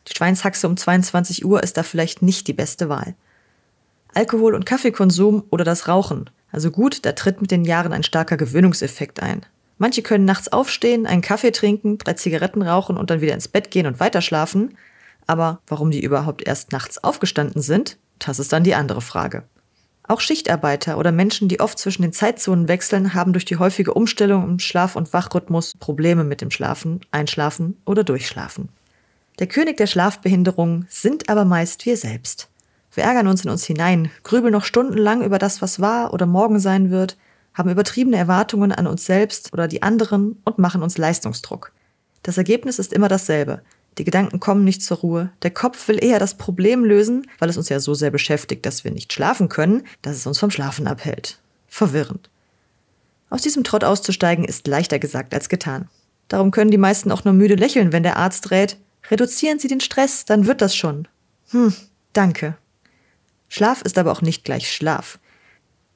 Die 0.07 0.15
Schweinshaxe 0.15 0.67
um 0.67 0.77
22 0.77 1.45
Uhr 1.45 1.63
ist 1.63 1.77
da 1.77 1.83
vielleicht 1.83 2.21
nicht 2.21 2.47
die 2.47 2.53
beste 2.53 2.89
Wahl. 2.89 3.15
Alkohol- 4.13 4.55
und 4.55 4.65
Kaffeekonsum 4.65 5.43
oder 5.49 5.63
das 5.63 5.87
Rauchen 5.87 6.29
also 6.55 6.71
gut, 6.71 7.05
da 7.05 7.11
tritt 7.11 7.41
mit 7.41 7.51
den 7.51 7.65
Jahren 7.65 7.91
ein 7.91 8.03
starker 8.03 8.37
Gewöhnungseffekt 8.37 9.21
ein. 9.21 9.45
Manche 9.77 10.01
können 10.01 10.23
nachts 10.23 10.47
aufstehen, 10.47 11.05
einen 11.05 11.21
Kaffee 11.21 11.51
trinken, 11.51 11.97
drei 11.97 12.13
Zigaretten 12.13 12.61
rauchen 12.61 12.95
und 12.95 13.09
dann 13.09 13.19
wieder 13.19 13.33
ins 13.33 13.49
Bett 13.49 13.71
gehen 13.71 13.87
und 13.87 13.99
weiterschlafen. 13.99 14.77
Aber 15.27 15.59
warum 15.67 15.91
die 15.91 16.03
überhaupt 16.03 16.45
erst 16.47 16.71
nachts 16.71 17.03
aufgestanden 17.03 17.61
sind, 17.61 17.97
das 18.19 18.39
ist 18.39 18.53
dann 18.53 18.63
die 18.63 18.75
andere 18.75 19.01
Frage. 19.01 19.43
Auch 20.07 20.19
Schichtarbeiter 20.19 20.99
oder 20.99 21.11
Menschen, 21.11 21.47
die 21.47 21.59
oft 21.59 21.79
zwischen 21.79 22.03
den 22.03 22.13
Zeitzonen 22.13 22.67
wechseln, 22.67 23.15
haben 23.15 23.33
durch 23.33 23.45
die 23.45 23.57
häufige 23.57 23.93
Umstellung 23.93 24.47
im 24.47 24.59
Schlaf- 24.59 24.95
und 24.95 25.13
Wachrhythmus 25.13 25.73
Probleme 25.79 26.23
mit 26.23 26.41
dem 26.41 26.51
Schlafen, 26.51 27.01
Einschlafen 27.11 27.81
oder 27.85 28.03
Durchschlafen. 28.03 28.69
Der 29.39 29.47
König 29.47 29.77
der 29.77 29.87
Schlafbehinderung 29.87 30.85
sind 30.89 31.27
aber 31.27 31.43
meist 31.43 31.85
wir 31.85 31.97
selbst. 31.97 32.49
Wir 32.93 33.03
ärgern 33.03 33.27
uns 33.27 33.43
in 33.43 33.49
uns 33.49 33.65
hinein, 33.65 34.09
grübeln 34.23 34.53
noch 34.53 34.63
stundenlang 34.63 35.21
über 35.23 35.39
das, 35.39 35.61
was 35.61 35.81
war 35.81 36.13
oder 36.13 36.25
morgen 36.25 36.59
sein 36.59 36.91
wird, 36.91 37.17
haben 37.53 37.69
übertriebene 37.69 38.17
Erwartungen 38.17 38.71
an 38.71 38.85
uns 38.85 39.05
selbst 39.05 39.51
oder 39.53 39.67
die 39.67 39.81
anderen 39.81 40.39
und 40.45 40.59
machen 40.59 40.83
uns 40.83 40.97
Leistungsdruck. 40.97 41.71
Das 42.23 42.37
Ergebnis 42.37 42.79
ist 42.79 42.93
immer 42.93 43.07
dasselbe. 43.07 43.61
Die 43.97 44.03
Gedanken 44.03 44.39
kommen 44.39 44.63
nicht 44.63 44.83
zur 44.83 44.97
Ruhe. 44.97 45.31
Der 45.41 45.51
Kopf 45.51 45.87
will 45.87 46.03
eher 46.03 46.19
das 46.19 46.35
Problem 46.35 46.83
lösen, 46.83 47.27
weil 47.39 47.49
es 47.49 47.57
uns 47.57 47.69
ja 47.69 47.79
so 47.79 47.93
sehr 47.93 48.11
beschäftigt, 48.11 48.65
dass 48.65 48.83
wir 48.83 48.91
nicht 48.91 49.13
schlafen 49.13 49.47
können, 49.47 49.83
dass 50.01 50.17
es 50.17 50.27
uns 50.27 50.39
vom 50.39 50.51
Schlafen 50.51 50.87
abhält. 50.87 51.39
Verwirrend. 51.67 52.29
Aus 53.29 53.41
diesem 53.41 53.63
Trott 53.63 53.83
auszusteigen 53.83 54.45
ist 54.45 54.67
leichter 54.67 54.99
gesagt 54.99 55.33
als 55.33 55.49
getan. 55.49 55.89
Darum 56.27 56.51
können 56.51 56.71
die 56.71 56.77
meisten 56.77 57.11
auch 57.11 57.23
nur 57.23 57.33
müde 57.33 57.55
lächeln, 57.55 57.91
wenn 57.91 58.03
der 58.03 58.17
Arzt 58.17 58.51
rät, 58.51 58.77
reduzieren 59.09 59.59
Sie 59.59 59.67
den 59.67 59.79
Stress, 59.79 60.25
dann 60.25 60.47
wird 60.47 60.61
das 60.61 60.75
schon. 60.75 61.07
Hm, 61.49 61.73
danke. 62.13 62.57
Schlaf 63.47 63.81
ist 63.81 63.97
aber 63.97 64.11
auch 64.11 64.21
nicht 64.21 64.43
gleich 64.43 64.71
Schlaf. 64.71 65.19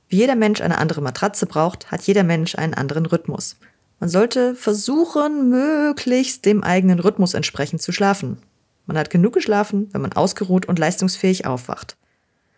Wie 0.07 0.17
jeder 0.17 0.35
Mensch 0.35 0.61
eine 0.61 0.77
andere 0.77 1.01
Matratze 1.01 1.45
braucht, 1.45 1.91
hat 1.91 2.01
jeder 2.03 2.23
Mensch 2.23 2.55
einen 2.55 2.73
anderen 2.73 3.05
Rhythmus. 3.05 3.57
Man 3.99 4.09
sollte 4.09 4.55
versuchen, 4.55 5.49
möglichst 5.49 6.45
dem 6.45 6.63
eigenen 6.63 6.99
Rhythmus 6.99 7.33
entsprechend 7.33 7.81
zu 7.81 7.91
schlafen. 7.91 8.37
Man 8.85 8.97
hat 8.97 9.09
genug 9.09 9.33
geschlafen, 9.33 9.89
wenn 9.91 10.01
man 10.01 10.13
ausgeruht 10.13 10.65
und 10.65 10.79
leistungsfähig 10.79 11.45
aufwacht. 11.45 11.97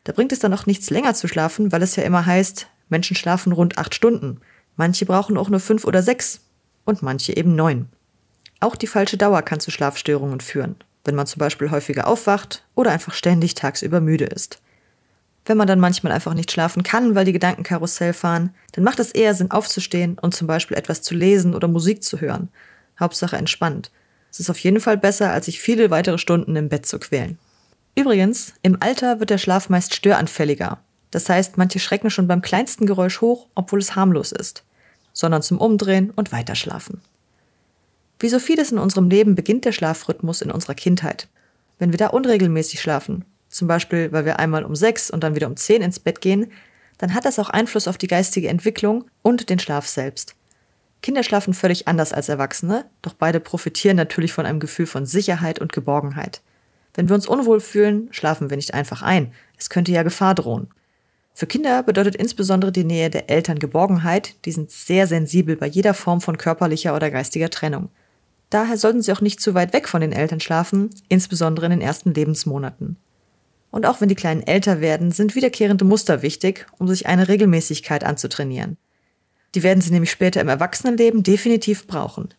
Da 0.03 0.13
bringt 0.13 0.31
es 0.31 0.39
dann 0.39 0.53
auch 0.53 0.65
nichts 0.65 0.89
länger 0.89 1.13
zu 1.13 1.27
schlafen, 1.27 1.71
weil 1.71 1.81
es 1.81 1.95
ja 1.95 2.03
immer 2.03 2.25
heißt, 2.25 2.67
Menschen 2.89 3.15
schlafen 3.15 3.53
rund 3.53 3.77
acht 3.77 3.95
Stunden. 3.95 4.39
Manche 4.75 5.05
brauchen 5.05 5.37
auch 5.37 5.49
nur 5.49 5.59
fünf 5.59 5.85
oder 5.85 6.03
sechs 6.03 6.41
und 6.85 7.01
manche 7.01 7.35
eben 7.35 7.55
neun. 7.55 7.87
Auch 8.59 8.75
die 8.75 8.87
falsche 8.87 9.17
Dauer 9.17 9.41
kann 9.41 9.59
zu 9.59 9.71
Schlafstörungen 9.71 10.39
führen, 10.39 10.75
wenn 11.03 11.15
man 11.15 11.27
zum 11.27 11.39
Beispiel 11.39 11.71
häufiger 11.71 12.07
aufwacht 12.07 12.63
oder 12.75 12.91
einfach 12.91 13.13
ständig 13.13 13.55
tagsüber 13.55 14.01
müde 14.01 14.25
ist. 14.25 14.61
Wenn 15.45 15.57
man 15.57 15.67
dann 15.67 15.79
manchmal 15.79 16.13
einfach 16.13 16.33
nicht 16.33 16.51
schlafen 16.51 16.83
kann, 16.83 17.15
weil 17.15 17.25
die 17.25 17.33
Gedanken 17.33 17.63
Karussell 17.63 18.13
fahren, 18.13 18.53
dann 18.73 18.83
macht 18.83 18.99
es 18.99 19.11
eher 19.11 19.33
Sinn, 19.33 19.51
aufzustehen 19.51 20.17
und 20.19 20.35
zum 20.35 20.47
Beispiel 20.47 20.77
etwas 20.77 21.01
zu 21.01 21.15
lesen 21.15 21.55
oder 21.55 21.67
Musik 21.67 22.03
zu 22.03 22.21
hören. 22.21 22.49
Hauptsache 22.99 23.37
entspannt. 23.37 23.91
Es 24.31 24.39
ist 24.39 24.49
auf 24.49 24.59
jeden 24.59 24.79
Fall 24.79 24.97
besser, 24.97 25.31
als 25.31 25.45
sich 25.45 25.59
viele 25.59 25.89
weitere 25.89 26.17
Stunden 26.17 26.55
im 26.55 26.69
Bett 26.69 26.85
zu 26.85 26.99
quälen. 26.99 27.37
Übrigens, 27.95 28.53
im 28.61 28.81
Alter 28.81 29.19
wird 29.19 29.31
der 29.31 29.39
Schlaf 29.39 29.67
meist 29.69 29.95
störanfälliger. 29.95 30.79
Das 31.09 31.27
heißt, 31.27 31.57
manche 31.57 31.79
schrecken 31.79 32.09
schon 32.09 32.27
beim 32.27 32.41
kleinsten 32.41 32.85
Geräusch 32.85 33.19
hoch, 33.19 33.47
obwohl 33.55 33.79
es 33.79 33.95
harmlos 33.95 34.31
ist, 34.31 34.63
sondern 35.11 35.41
zum 35.41 35.57
Umdrehen 35.57 36.11
und 36.11 36.31
Weiterschlafen. 36.31 37.01
Wie 38.19 38.29
so 38.29 38.39
vieles 38.39 38.71
in 38.71 38.77
unserem 38.77 39.09
Leben 39.09 39.35
beginnt 39.35 39.65
der 39.65 39.71
Schlafrhythmus 39.73 40.41
in 40.41 40.51
unserer 40.51 40.75
Kindheit. 40.75 41.27
Wenn 41.79 41.91
wir 41.91 41.97
da 41.97 42.07
unregelmäßig 42.07 42.79
schlafen, 42.79 43.25
zum 43.51 43.67
Beispiel 43.67 44.11
weil 44.11 44.25
wir 44.25 44.39
einmal 44.39 44.63
um 44.63 44.75
sechs 44.75 45.11
und 45.11 45.23
dann 45.23 45.35
wieder 45.35 45.47
um 45.47 45.57
zehn 45.57 45.81
ins 45.81 45.99
Bett 45.99 46.21
gehen, 46.21 46.51
dann 46.97 47.13
hat 47.13 47.25
das 47.25 47.39
auch 47.39 47.49
Einfluss 47.49 47.87
auf 47.87 47.97
die 47.97 48.07
geistige 48.07 48.47
Entwicklung 48.47 49.05
und 49.21 49.49
den 49.49 49.59
Schlaf 49.59 49.87
selbst. 49.87 50.35
Kinder 51.01 51.23
schlafen 51.23 51.53
völlig 51.53 51.87
anders 51.87 52.13
als 52.13 52.29
Erwachsene, 52.29 52.85
doch 53.01 53.13
beide 53.13 53.39
profitieren 53.39 53.97
natürlich 53.97 54.33
von 54.33 54.45
einem 54.45 54.59
Gefühl 54.59 54.85
von 54.85 55.05
Sicherheit 55.05 55.59
und 55.59 55.73
Geborgenheit. 55.73 56.41
Wenn 56.93 57.09
wir 57.09 57.15
uns 57.15 57.27
unwohl 57.27 57.59
fühlen, 57.59 58.09
schlafen 58.11 58.49
wir 58.49 58.57
nicht 58.57 58.73
einfach 58.73 59.01
ein. 59.01 59.33
Es 59.57 59.69
könnte 59.69 59.91
ja 59.91 60.03
Gefahr 60.03 60.35
drohen. 60.35 60.67
Für 61.33 61.47
Kinder 61.47 61.81
bedeutet 61.81 62.15
insbesondere 62.15 62.71
die 62.71 62.83
Nähe 62.83 63.09
der 63.09 63.29
Eltern 63.29 63.57
Geborgenheit, 63.57 64.35
die 64.45 64.51
sind 64.51 64.69
sehr 64.69 65.07
sensibel 65.07 65.55
bei 65.55 65.65
jeder 65.65 65.93
Form 65.93 66.21
von 66.21 66.37
körperlicher 66.37 66.95
oder 66.95 67.09
geistiger 67.09 67.49
Trennung. 67.49 67.89
Daher 68.51 68.77
sollten 68.77 69.01
sie 69.01 69.13
auch 69.13 69.21
nicht 69.21 69.39
zu 69.39 69.53
weit 69.53 69.73
weg 69.73 69.87
von 69.87 70.01
den 70.01 70.11
Eltern 70.11 70.41
schlafen, 70.41 70.89
insbesondere 71.07 71.67
in 71.67 71.71
den 71.71 71.81
ersten 71.81 72.13
Lebensmonaten. 72.13 72.97
Und 73.71 73.85
auch 73.85 74.01
wenn 74.01 74.09
die 74.09 74.15
Kleinen 74.15 74.45
älter 74.45 74.81
werden, 74.81 75.11
sind 75.11 75.33
wiederkehrende 75.33 75.85
Muster 75.85 76.21
wichtig, 76.21 76.67
um 76.77 76.87
sich 76.87 77.07
eine 77.07 77.27
Regelmäßigkeit 77.27 78.03
anzutrainieren. 78.03 78.77
Die 79.55 79.63
werden 79.63 79.81
sie 79.81 79.91
nämlich 79.91 80.11
später 80.11 80.41
im 80.41 80.49
Erwachsenenleben 80.49 81.23
definitiv 81.23 81.87
brauchen. 81.87 82.33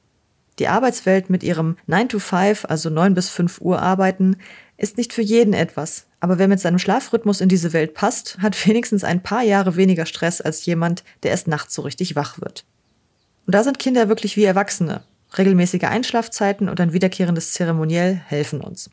Die 0.59 0.69
Arbeitswelt 0.69 1.31
mit 1.31 1.43
ihrem 1.43 1.77
9 1.87 2.11
to 2.11 2.19
5, 2.19 2.67
also 2.67 2.91
9 2.91 3.15
bis 3.15 3.31
5 3.31 3.61
Uhr 3.61 3.81
arbeiten, 3.81 4.37
ist 4.77 4.99
nicht 4.99 5.12
für 5.12 5.23
jeden 5.23 5.55
etwas. 5.55 6.07
Aber 6.21 6.39
wer 6.39 6.49
mit 6.49 6.61
seinem 6.61 6.79
Schlafrhythmus 6.79 7.41
in 7.41 7.49
diese 7.49 7.73
Welt 7.73 7.95
passt, 7.95 8.39
hat 8.39 8.67
wenigstens 8.67 9.03
ein 9.05 9.23
paar 9.23 9.43
Jahre 9.43 9.77
weniger 9.77 10.07
Stress 10.07 10.41
als 10.41 10.65
jemand, 10.67 11.05
der 11.23 11.31
erst 11.31 11.49
nachts 11.49 11.75
so 11.75 11.83
richtig 11.83 12.15
wach 12.17 12.41
wird. 12.41 12.65
Und 13.47 13.55
da 13.55 13.65
sind 13.65 13.79
Kinder 13.79 14.09
wirklich 14.09 14.37
wie 14.37 14.45
Erwachsene. 14.45 15.03
Regelmäßige 15.37 15.85
Einschlafzeiten 15.85 16.69
und 16.69 16.79
ein 16.79 16.93
wiederkehrendes 16.93 17.53
Zeremoniell 17.53 18.21
helfen 18.27 18.61
uns. 18.61 18.91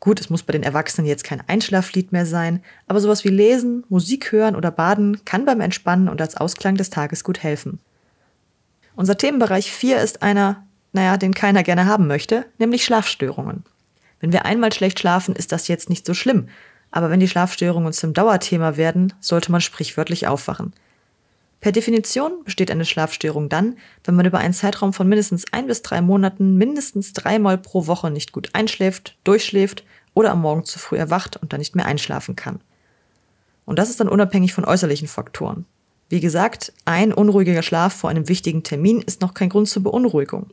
Gut, 0.00 0.18
es 0.18 0.30
muss 0.30 0.42
bei 0.42 0.52
den 0.52 0.62
Erwachsenen 0.62 1.06
jetzt 1.06 1.24
kein 1.24 1.42
Einschlaflied 1.46 2.10
mehr 2.10 2.24
sein, 2.24 2.62
aber 2.86 3.00
sowas 3.00 3.22
wie 3.24 3.28
Lesen, 3.28 3.84
Musik 3.90 4.32
hören 4.32 4.56
oder 4.56 4.70
Baden 4.70 5.24
kann 5.26 5.44
beim 5.44 5.60
Entspannen 5.60 6.08
und 6.08 6.22
als 6.22 6.38
Ausklang 6.38 6.76
des 6.76 6.88
Tages 6.88 7.22
gut 7.22 7.42
helfen. 7.42 7.78
Unser 8.96 9.18
Themenbereich 9.18 9.70
4 9.70 10.00
ist 10.00 10.22
einer, 10.22 10.66
naja, 10.92 11.18
den 11.18 11.34
keiner 11.34 11.62
gerne 11.62 11.84
haben 11.84 12.06
möchte, 12.06 12.46
nämlich 12.58 12.84
Schlafstörungen. 12.84 13.64
Wenn 14.20 14.32
wir 14.32 14.46
einmal 14.46 14.72
schlecht 14.72 14.98
schlafen, 14.98 15.36
ist 15.36 15.52
das 15.52 15.68
jetzt 15.68 15.90
nicht 15.90 16.06
so 16.06 16.14
schlimm, 16.14 16.48
aber 16.90 17.10
wenn 17.10 17.20
die 17.20 17.28
Schlafstörungen 17.28 17.92
zum 17.92 18.14
Dauerthema 18.14 18.78
werden, 18.78 19.12
sollte 19.20 19.52
man 19.52 19.60
sprichwörtlich 19.60 20.26
aufwachen. 20.26 20.72
Per 21.60 21.72
Definition 21.72 22.42
besteht 22.44 22.70
eine 22.70 22.86
Schlafstörung 22.86 23.50
dann, 23.50 23.76
wenn 24.04 24.14
man 24.14 24.24
über 24.24 24.38
einen 24.38 24.54
Zeitraum 24.54 24.94
von 24.94 25.08
mindestens 25.08 25.44
ein 25.52 25.66
bis 25.66 25.82
drei 25.82 26.00
Monaten 26.00 26.56
mindestens 26.56 27.12
dreimal 27.12 27.58
pro 27.58 27.86
Woche 27.86 28.10
nicht 28.10 28.32
gut 28.32 28.50
einschläft, 28.54 29.18
durchschläft 29.24 29.84
oder 30.14 30.30
am 30.30 30.40
Morgen 30.40 30.64
zu 30.64 30.78
früh 30.78 30.96
erwacht 30.96 31.36
und 31.36 31.52
dann 31.52 31.60
nicht 31.60 31.76
mehr 31.76 31.84
einschlafen 31.84 32.34
kann. 32.34 32.60
Und 33.66 33.78
das 33.78 33.90
ist 33.90 34.00
dann 34.00 34.08
unabhängig 34.08 34.54
von 34.54 34.64
äußerlichen 34.64 35.06
Faktoren. 35.06 35.66
Wie 36.08 36.20
gesagt, 36.20 36.72
ein 36.86 37.12
unruhiger 37.12 37.62
Schlaf 37.62 37.94
vor 37.94 38.10
einem 38.10 38.28
wichtigen 38.28 38.62
Termin 38.62 39.00
ist 39.02 39.20
noch 39.20 39.34
kein 39.34 39.50
Grund 39.50 39.68
zur 39.68 39.82
Beunruhigung. 39.82 40.46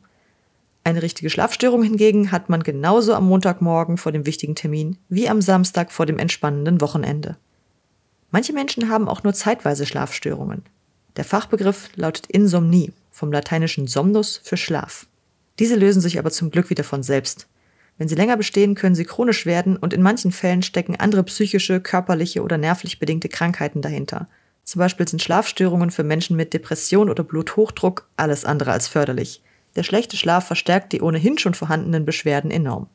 Eine 0.84 1.02
richtige 1.02 1.30
Schlafstörung 1.30 1.84
hingegen 1.84 2.32
hat 2.32 2.50
man 2.50 2.64
genauso 2.64 3.14
am 3.14 3.28
Montagmorgen 3.28 3.98
vor 3.98 4.12
dem 4.12 4.26
wichtigen 4.26 4.56
Termin 4.56 4.98
wie 5.10 5.28
am 5.30 5.42
Samstag 5.42 5.92
vor 5.92 6.06
dem 6.06 6.20
entspannenden 6.20 6.80
Wochenende. 6.80 7.38
Manche 8.30 8.54
Menschen 8.54 8.90
haben 8.90 9.08
auch 9.08 9.24
nur 9.24 9.34
zeitweise 9.34 9.86
Schlafstörungen. 9.86 10.64
Der 11.18 11.26
Fachbegriff 11.26 11.90
lautet 11.96 12.28
Insomnie, 12.28 12.94
vom 13.12 13.32
lateinischen 13.32 13.88
somnus 13.88 14.40
für 14.44 14.56
Schlaf. 14.56 15.08
Diese 15.58 15.76
lösen 15.76 16.02
sich 16.02 16.20
aber 16.20 16.30
zum 16.30 16.52
Glück 16.52 16.70
wieder 16.70 16.84
von 16.84 17.02
selbst. 17.02 17.48
Wenn 17.98 18.08
sie 18.08 18.16
länger 18.16 18.38
bestehen, 18.38 18.76
können 18.76 18.94
sie 18.94 19.06
chronisch 19.06 19.48
werden 19.48 19.76
und 19.76 19.94
in 19.94 20.04
manchen 20.04 20.32
Fällen 20.32 20.62
stecken 20.62 20.96
andere 20.96 21.24
psychische, 21.24 21.82
körperliche 21.82 22.44
oder 22.44 22.60
nervlich 22.60 23.00
bedingte 23.00 23.30
Krankheiten 23.30 23.82
dahinter. 23.82 24.28
Zum 24.64 24.80
Beispiel 24.80 25.08
sind 25.08 25.24
Schlafstörungen 25.24 25.90
für 25.90 26.04
Menschen 26.04 26.36
mit 26.36 26.54
Depression 26.54 27.10
oder 27.10 27.24
Bluthochdruck 27.24 28.08
alles 28.16 28.46
andere 28.46 28.72
als 28.72 28.88
förderlich. 28.88 29.42
Der 29.76 29.84
schlechte 29.84 30.18
Schlaf 30.18 30.46
verstärkt 30.46 30.94
die 30.94 31.02
ohnehin 31.02 31.40
schon 31.40 31.56
vorhandenen 31.56 32.06
Beschwerden 32.06 32.52
enorm. 32.52 32.88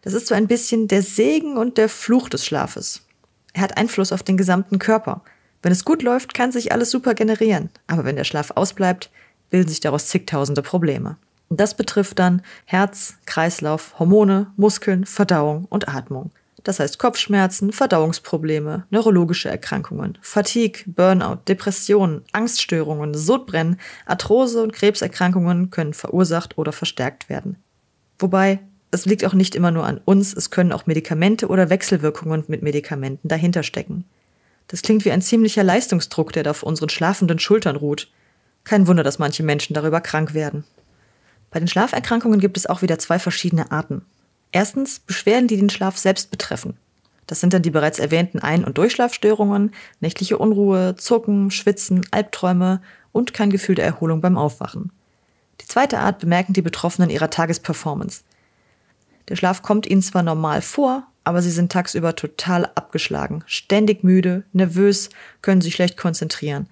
Das 0.00 0.14
ist 0.14 0.26
so 0.26 0.34
ein 0.34 0.48
bisschen 0.48 0.88
der 0.88 1.02
Segen 1.02 1.56
und 1.56 1.78
der 1.78 1.88
Fluch 1.88 2.28
des 2.28 2.44
Schlafes. 2.44 3.06
Er 3.52 3.62
hat 3.62 3.76
Einfluss 3.76 4.10
auf 4.10 4.24
den 4.24 4.36
gesamten 4.36 4.80
Körper. 4.80 5.22
Wenn 5.62 5.72
es 5.72 5.84
gut 5.84 6.02
läuft, 6.02 6.34
kann 6.34 6.52
sich 6.52 6.72
alles 6.72 6.90
super 6.90 7.14
generieren, 7.14 7.70
aber 7.86 8.04
wenn 8.04 8.16
der 8.16 8.24
Schlaf 8.24 8.50
ausbleibt, 8.54 9.10
bilden 9.50 9.68
sich 9.68 9.80
daraus 9.80 10.08
zigtausende 10.08 10.62
Probleme. 10.62 11.16
Und 11.48 11.60
das 11.60 11.76
betrifft 11.76 12.18
dann 12.18 12.42
Herz, 12.64 13.14
Kreislauf, 13.26 13.98
Hormone, 13.98 14.50
Muskeln, 14.56 15.04
Verdauung 15.04 15.66
und 15.68 15.88
Atmung. 15.88 16.30
Das 16.64 16.80
heißt 16.80 16.98
Kopfschmerzen, 16.98 17.72
Verdauungsprobleme, 17.72 18.86
neurologische 18.90 19.48
Erkrankungen, 19.48 20.18
Fatigue, 20.20 20.84
Burnout, 20.86 21.40
Depressionen, 21.48 22.22
Angststörungen, 22.32 23.14
Sodbrennen, 23.14 23.78
Arthrose 24.06 24.62
und 24.62 24.72
Krebserkrankungen 24.72 25.70
können 25.70 25.92
verursacht 25.92 26.56
oder 26.56 26.72
verstärkt 26.72 27.28
werden. 27.28 27.56
Wobei, 28.18 28.60
es 28.90 29.06
liegt 29.06 29.24
auch 29.24 29.34
nicht 29.34 29.54
immer 29.54 29.70
nur 29.70 29.84
an 29.84 30.00
uns, 30.04 30.34
es 30.34 30.50
können 30.50 30.72
auch 30.72 30.86
Medikamente 30.86 31.48
oder 31.48 31.70
Wechselwirkungen 31.70 32.44
mit 32.46 32.62
Medikamenten 32.62 33.28
dahinter 33.28 33.62
stecken. 33.62 34.04
Das 34.72 34.80
klingt 34.80 35.04
wie 35.04 35.12
ein 35.12 35.20
ziemlicher 35.20 35.62
Leistungsdruck, 35.62 36.32
der 36.32 36.44
da 36.44 36.50
auf 36.50 36.62
unseren 36.62 36.88
schlafenden 36.88 37.38
Schultern 37.38 37.76
ruht. 37.76 38.08
Kein 38.64 38.86
Wunder, 38.86 39.02
dass 39.02 39.18
manche 39.18 39.42
Menschen 39.42 39.74
darüber 39.74 40.00
krank 40.00 40.32
werden. 40.32 40.64
Bei 41.50 41.58
den 41.58 41.68
Schlaferkrankungen 41.68 42.40
gibt 42.40 42.56
es 42.56 42.64
auch 42.64 42.80
wieder 42.80 42.98
zwei 42.98 43.18
verschiedene 43.18 43.70
Arten. 43.70 44.00
Erstens 44.50 45.00
Beschwerden, 45.00 45.46
die 45.46 45.58
den 45.58 45.68
Schlaf 45.68 45.98
selbst 45.98 46.30
betreffen. 46.30 46.78
Das 47.26 47.38
sind 47.38 47.52
dann 47.52 47.60
die 47.60 47.70
bereits 47.70 47.98
erwähnten 47.98 48.38
Ein- 48.38 48.64
und 48.64 48.78
Durchschlafstörungen, 48.78 49.72
nächtliche 50.00 50.38
Unruhe, 50.38 50.96
Zucken, 50.96 51.50
Schwitzen, 51.50 52.06
Albträume 52.10 52.80
und 53.12 53.34
kein 53.34 53.50
Gefühl 53.50 53.74
der 53.74 53.84
Erholung 53.84 54.22
beim 54.22 54.38
Aufwachen. 54.38 54.90
Die 55.60 55.66
zweite 55.66 55.98
Art 55.98 56.20
bemerken 56.20 56.54
die 56.54 56.62
Betroffenen 56.62 57.10
ihrer 57.10 57.28
Tagesperformance. 57.28 58.22
Der 59.28 59.36
Schlaf 59.36 59.60
kommt 59.60 59.86
ihnen 59.86 60.00
zwar 60.00 60.22
normal 60.22 60.62
vor, 60.62 61.06
aber 61.24 61.42
sie 61.42 61.50
sind 61.50 61.70
tagsüber 61.70 62.16
total 62.16 62.66
abgeschlagen, 62.74 63.44
ständig 63.46 64.02
müde, 64.02 64.44
nervös, 64.52 65.10
können 65.40 65.60
sich 65.60 65.74
schlecht 65.74 65.96
konzentrieren. 65.96 66.66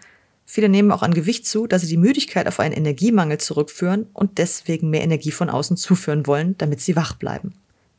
Viele 0.45 0.69
nehmen 0.69 0.91
auch 0.91 1.03
an 1.03 1.15
Gewicht 1.15 1.47
zu, 1.47 1.69
da 1.69 1.79
sie 1.79 1.87
die 1.87 1.97
Müdigkeit 1.97 2.49
auf 2.49 2.59
einen 2.59 2.75
Energiemangel 2.75 3.39
zurückführen 3.39 4.07
und 4.13 4.39
deswegen 4.39 4.91
mehr 4.91 5.03
Energie 5.03 5.31
von 5.31 5.49
außen 5.49 5.77
zuführen 5.77 6.27
wollen, 6.27 6.59
damit 6.59 6.81
sie 6.81 6.97
wach 6.97 7.15
bleiben. 7.15 7.53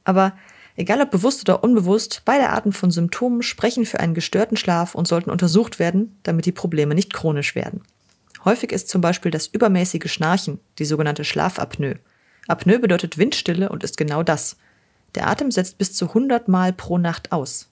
Aber 0.04 0.34
egal 0.76 1.02
ob 1.02 1.12
bewusst 1.12 1.42
oder 1.48 1.64
unbewusst, 1.64 2.24
beide 2.26 2.50
Arten 2.50 2.74
von 2.74 2.92
Symptomen 2.92 3.42
sprechen 3.42 3.86
für 3.86 4.02
einen 4.02 4.14
gestörten 4.14 4.58
Schlaf 4.58 4.96
und 4.96 5.08
sollten 5.08 5.30
untersucht 5.30 5.80
werden, 5.80 6.18
damit 6.24 6.46
die 6.46 6.52
Probleme 6.52 6.94
nicht 6.94 7.14
chronisch 7.14 7.56
werden. 7.56 7.84
Häufig 8.44 8.74
ist 8.74 8.90
zum 8.90 9.00
Beispiel 9.00 9.32
das 9.32 9.48
übermäßige 9.48 10.12
Schnarchen, 10.12 10.60
die 10.80 10.86
sogenannte 10.86 11.24
Schlafapnoe. 11.24 12.00
Apnoe 12.48 12.80
bedeutet 12.80 13.18
Windstille 13.18 13.70
und 13.70 13.84
ist 13.86 13.96
genau 13.96 14.24
das– 14.24 14.58
der 15.16 15.28
Atem 15.28 15.52
setzt 15.52 15.78
bis 15.78 15.94
zu 15.94 16.08
100 16.08 16.48
Mal 16.48 16.74
pro 16.74 16.98
Nacht 16.98 17.32
aus. 17.32 17.70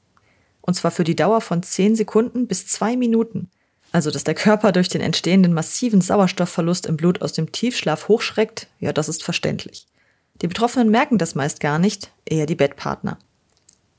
Und 0.62 0.74
zwar 0.76 0.92
für 0.92 1.04
die 1.04 1.16
Dauer 1.16 1.42
von 1.42 1.64
10 1.64 1.96
Sekunden 1.96 2.48
bis 2.48 2.68
2 2.68 2.98
Minuten. 2.98 3.50
Also, 3.92 4.12
dass 4.12 4.24
der 4.24 4.36
Körper 4.36 4.72
durch 4.72 4.88
den 4.88 5.02
entstehenden 5.02 5.54
massiven 5.54 6.02
Sauerstoffverlust 6.02 6.86
im 6.86 6.98
Blut 6.98 7.22
aus 7.22 7.34
dem 7.34 7.52
Tiefschlaf 7.52 8.08
hochschreckt, 8.08 8.68
ja, 8.80 8.94
das 8.94 9.10
ist 9.10 9.24
verständlich. 9.24 9.88
Die 10.42 10.48
Betroffenen 10.48 10.90
merken 10.90 11.18
das 11.18 11.36
meist 11.36 11.60
gar 11.60 11.80
nicht, 11.80 12.12
eher 12.26 12.46
die 12.46 12.56
Bettpartner. 12.56 13.18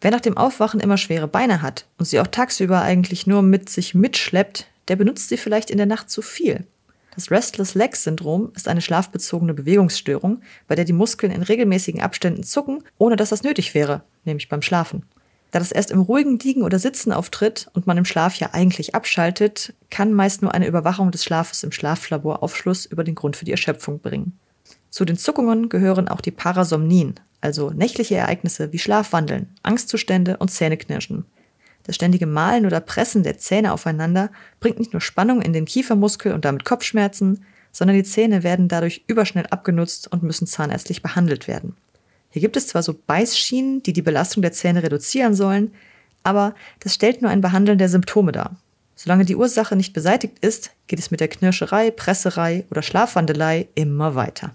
Wer 0.01 0.11
nach 0.13 0.21
dem 0.21 0.37
Aufwachen 0.37 0.81
immer 0.81 0.97
schwere 0.97 1.29
Beine 1.29 1.61
hat 1.61 1.87
und 1.99 2.07
sie 2.07 2.21
auch 2.21 2.27
tagsüber 2.27 2.81
eigentlich 2.81 3.27
nur 3.27 3.43
mit 3.43 3.69
sich 3.69 3.95
mitschleppt, 3.95 4.67
der 4.89 4.97
benutzt 4.97 5.29
sie 5.29 5.37
vielleicht 5.37 5.71
in 5.71 5.77
der 5.77 5.87
Nacht 5.87 6.09
zu 6.11 6.23
viel. 6.23 6.67
Das 7.15 7.31
Restless 7.31 7.75
Legs 7.75 8.05
Syndrom 8.05 8.53
ist 8.55 8.69
eine 8.69 8.81
schlafbezogene 8.81 9.55
Bewegungsstörung, 9.55 10.43
bei 10.69 10.75
der 10.75 10.85
die 10.85 10.93
Muskeln 10.93 11.33
in 11.33 11.43
regelmäßigen 11.43 12.01
Abständen 12.01 12.45
zucken, 12.45 12.85
ohne 12.99 13.17
dass 13.17 13.31
das 13.31 13.43
nötig 13.43 13.75
wäre, 13.75 14.03
nämlich 14.25 14.49
beim 14.49 14.63
Schlafen. 14.63 15.05
Da 15.51 15.59
das 15.59 15.73
erst 15.73 15.91
im 15.91 16.01
ruhigen 16.01 16.39
Liegen 16.39 16.63
oder 16.63 16.79
Sitzen 16.79 17.13
auftritt 17.13 17.69
und 17.73 17.87
man 17.87 17.99
im 17.99 18.05
Schlaf 18.05 18.37
ja 18.37 18.51
eigentlich 18.53 18.95
abschaltet, 18.95 19.75
kann 19.91 20.13
meist 20.13 20.43
nur 20.43 20.55
eine 20.55 20.69
Überwachung 20.69 21.11
des 21.11 21.25
Schlafes 21.25 21.65
im 21.65 21.73
Schlaflabor 21.73 22.43
Aufschluss 22.43 22.87
über 22.87 23.03
den 23.03 23.17
Grund 23.17 23.37
für 23.37 23.45
die 23.45 23.51
Erschöpfung 23.51 23.99
bringen. 23.99 24.39
Zu 24.91 25.05
den 25.05 25.19
Zuckungen 25.19 25.69
gehören 25.69 26.09
auch 26.09 26.21
die 26.21 26.31
Parasomnien, 26.31 27.15
also 27.41 27.71
nächtliche 27.71 28.17
Ereignisse 28.17 28.73
wie 28.73 28.79
Schlafwandeln, 28.79 29.49
Angstzustände 29.63 30.37
und 30.37 30.51
Zähneknirschen. 30.51 31.25
Das 31.85 31.95
ständige 31.97 32.27
Malen 32.27 32.67
oder 32.67 32.81
Pressen 32.81 33.23
der 33.23 33.39
Zähne 33.39 33.73
aufeinander 33.73 34.31
bringt 34.61 34.79
nicht 34.79 34.93
nur 34.93 35.01
Spannung 35.01 35.43
in 35.43 35.53
den 35.53 35.65
Kiefermuskel 35.65 36.33
und 36.33 36.45
damit 36.45 36.65
Kopfschmerzen, 36.65 37.45
sondern 37.73 37.97
die 37.97 38.05
Zähne 38.05 38.43
werden 38.43 38.69
dadurch 38.69 39.05
überschnell 39.07 39.47
abgenutzt 39.47 40.11
und 40.13 40.23
müssen 40.23 40.47
zahnärztlich 40.47 41.03
behandelt 41.03 41.49
werden. 41.49 41.77
Hier 42.31 42.43
gibt 42.43 42.57
es 42.57 42.69
zwar 42.69 42.83
so 42.83 42.95
Beißschienen, 43.07 43.83
die 43.83 43.93
die 43.93 44.03
Belastung 44.03 44.43
der 44.43 44.53
Zähne 44.53 44.83
reduzieren 44.83 45.35
sollen, 45.35 45.73
aber 46.23 46.55
das 46.81 46.95
stellt 46.95 47.23
nur 47.23 47.31
ein 47.31 47.41
Behandeln 47.41 47.79
der 47.79 47.89
Symptome 47.89 48.33
dar. 48.33 48.57
Solange 48.95 49.25
die 49.25 49.37
Ursache 49.37 49.77
nicht 49.77 49.95
beseitigt 49.95 50.39
ist, 50.41 50.73
geht 50.87 50.99
es 50.99 51.11
mit 51.11 51.21
der 51.21 51.29
Knirscherei, 51.29 51.91
Presserei 51.91 52.67
oder 52.71 52.83
Schlafwandelei 52.83 53.69
immer 53.75 54.15
weiter. 54.15 54.53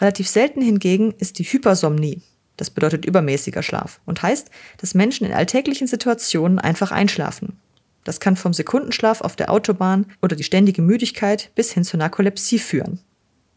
Relativ 0.00 0.28
selten 0.28 0.62
hingegen 0.62 1.14
ist 1.18 1.38
die 1.38 1.44
Hypersomnie. 1.44 2.22
Das 2.56 2.70
bedeutet 2.70 3.04
übermäßiger 3.04 3.62
Schlaf 3.62 4.00
und 4.04 4.22
heißt, 4.22 4.50
dass 4.78 4.94
Menschen 4.94 5.26
in 5.26 5.32
alltäglichen 5.32 5.86
Situationen 5.86 6.58
einfach 6.58 6.92
einschlafen. 6.92 7.58
Das 8.04 8.20
kann 8.20 8.36
vom 8.36 8.52
Sekundenschlaf 8.52 9.20
auf 9.20 9.36
der 9.36 9.50
Autobahn 9.50 10.06
oder 10.20 10.36
die 10.36 10.44
ständige 10.44 10.82
Müdigkeit 10.82 11.50
bis 11.54 11.72
hin 11.72 11.84
zur 11.84 11.98
Narkolepsie 11.98 12.58
führen. 12.58 13.00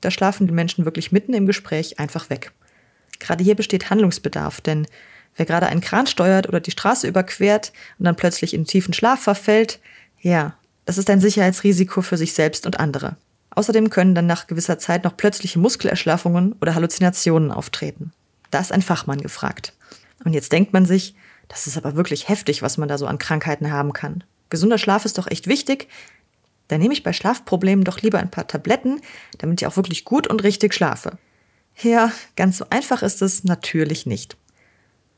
Da 0.01 0.11
schlafen 0.11 0.47
die 0.47 0.53
Menschen 0.53 0.85
wirklich 0.85 1.11
mitten 1.11 1.33
im 1.33 1.47
Gespräch 1.47 1.99
einfach 1.99 2.29
weg. 2.29 2.51
Gerade 3.19 3.43
hier 3.43 3.55
besteht 3.55 3.89
Handlungsbedarf, 3.89 4.61
denn 4.61 4.87
wer 5.35 5.45
gerade 5.45 5.67
einen 5.67 5.81
Kran 5.81 6.05
steuert 6.05 6.47
oder 6.47 6.59
die 6.59 6.71
Straße 6.71 7.07
überquert 7.07 7.73
und 7.97 8.05
dann 8.05 8.15
plötzlich 8.15 8.53
in 8.53 8.65
tiefen 8.65 8.93
Schlaf 8.93 9.21
verfällt, 9.21 9.79
ja, 10.21 10.57
das 10.85 10.97
ist 10.97 11.09
ein 11.09 11.21
Sicherheitsrisiko 11.21 12.01
für 12.01 12.17
sich 12.17 12.33
selbst 12.33 12.65
und 12.65 12.79
andere. 12.79 13.17
Außerdem 13.51 13.89
können 13.89 14.15
dann 14.15 14.27
nach 14.27 14.47
gewisser 14.47 14.77
Zeit 14.77 15.03
noch 15.03 15.17
plötzliche 15.17 15.59
Muskelerschlaffungen 15.59 16.53
oder 16.61 16.75
Halluzinationen 16.75 17.51
auftreten. 17.51 18.11
Da 18.55 18.61
ist 18.61 18.71
ein 18.71 18.81
Fachmann 18.81 19.19
gefragt. 19.19 19.73
Und 20.23 20.31
jetzt 20.31 20.53
denkt 20.53 20.71
man 20.71 20.85
sich, 20.85 21.13
das 21.49 21.67
ist 21.67 21.75
aber 21.75 21.97
wirklich 21.97 22.29
heftig, 22.29 22.61
was 22.61 22.77
man 22.77 22.87
da 22.87 22.97
so 22.97 23.05
an 23.05 23.17
Krankheiten 23.17 23.69
haben 23.69 23.91
kann. 23.91 24.23
Gesunder 24.49 24.77
Schlaf 24.77 25.03
ist 25.03 25.17
doch 25.17 25.27
echt 25.27 25.47
wichtig. 25.47 25.89
Dann 26.69 26.79
nehme 26.79 26.93
ich 26.93 27.03
bei 27.03 27.11
Schlafproblemen 27.11 27.83
doch 27.83 27.99
lieber 27.99 28.19
ein 28.19 28.31
paar 28.31 28.47
Tabletten, 28.47 29.01
damit 29.39 29.61
ich 29.61 29.67
auch 29.67 29.75
wirklich 29.75 30.05
gut 30.05 30.25
und 30.25 30.41
richtig 30.45 30.73
schlafe. 30.73 31.17
Ja, 31.81 32.13
ganz 32.37 32.57
so 32.57 32.65
einfach 32.69 33.03
ist 33.03 33.21
es 33.21 33.43
natürlich 33.43 34.05
nicht. 34.05 34.37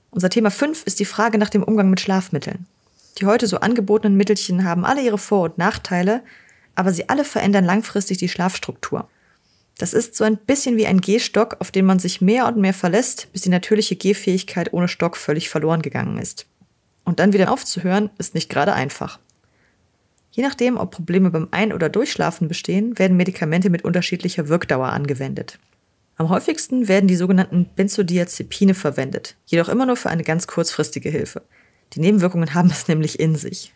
Unser 0.10 0.32
Thema 0.32 0.50
5 0.50 0.82
ist 0.86 1.00
die 1.00 1.06
Frage 1.06 1.38
nach 1.38 1.52
dem 1.52 1.62
Umgang 1.62 1.92
mit 1.92 2.00
Schlafmitteln. 2.00 2.66
Die 3.20 3.28
heute 3.28 3.46
so 3.46 3.60
angebotenen 3.60 4.18
Mittelchen 4.18 4.64
haben 4.64 4.84
alle 4.84 5.04
ihre 5.04 5.20
Vor- 5.20 5.44
und 5.44 5.60
Nachteile, 5.60 6.24
aber 6.74 6.92
sie 6.92 7.08
alle 7.08 7.24
verändern 7.24 7.66
langfristig 7.66 8.18
die 8.18 8.30
Schlafstruktur. 8.30 9.08
Das 9.78 9.94
ist 9.94 10.16
so 10.16 10.24
ein 10.24 10.38
bisschen 10.38 10.78
wie 10.78 10.88
ein 10.88 11.02
Gehstock, 11.02 11.58
auf 11.60 11.72
den 11.72 11.86
man 11.86 12.00
sich 12.00 12.20
mehr 12.20 12.48
und 12.48 12.58
mehr 12.58 12.74
verlässt, 12.74 13.28
bis 13.32 13.44
die 13.44 13.50
natürliche 13.50 13.96
Gehfähigkeit 13.96 14.74
ohne 14.74 14.88
Stock 14.88 15.18
völlig 15.18 15.50
verloren 15.50 15.82
gegangen 15.82 16.18
ist. 16.18 16.48
Und 17.04 17.20
dann 17.20 17.34
wieder 17.34 17.52
aufzuhören, 17.52 18.10
ist 18.18 18.34
nicht 18.34 18.50
gerade 18.50 18.74
einfach. 18.74 19.20
Je 20.32 20.44
nachdem, 20.44 20.78
ob 20.78 20.92
Probleme 20.92 21.32
beim 21.32 21.48
Ein- 21.52 21.74
oder 21.74 21.90
Durchschlafen 21.90 22.48
bestehen, 22.48 22.98
werden 23.00 23.18
Medikamente 23.18 23.70
mit 23.70 23.84
unterschiedlicher 23.84 24.50
Wirkdauer 24.50 24.90
angewendet. 24.90 25.60
Am 26.18 26.30
häufigsten 26.30 26.88
werden 26.88 27.08
die 27.08 27.16
sogenannten 27.16 27.70
Benzodiazepine 27.76 28.74
verwendet, 28.74 29.36
jedoch 29.46 29.70
immer 29.70 29.86
nur 29.86 29.96
für 29.96 30.10
eine 30.10 30.24
ganz 30.24 30.48
kurzfristige 30.48 31.10
Hilfe. 31.10 31.44
Die 31.94 32.00
Nebenwirkungen 32.00 32.54
haben 32.56 32.70
es 32.70 32.88
nämlich 32.88 33.20
in 33.20 33.36
sich. 33.36 33.74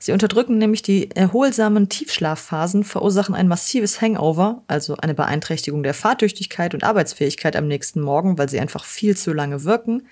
Sie 0.00 0.12
unterdrücken 0.12 0.58
nämlich 0.58 0.82
die 0.82 1.10
erholsamen 1.10 1.88
Tiefschlafphasen, 1.88 2.84
verursachen 2.84 3.34
ein 3.34 3.48
massives 3.48 4.00
Hangover, 4.00 4.62
also 4.68 4.96
eine 4.96 5.14
Beeinträchtigung 5.14 5.82
der 5.82 5.94
Fahrtüchtigkeit 5.94 6.72
und 6.72 6.84
Arbeitsfähigkeit 6.84 7.56
am 7.56 7.66
nächsten 7.66 8.00
Morgen, 8.00 8.38
weil 8.38 8.48
sie 8.48 8.60
einfach 8.60 8.84
viel 8.84 9.16
zu 9.16 9.32
lange 9.32 9.64
wirken, 9.64 10.06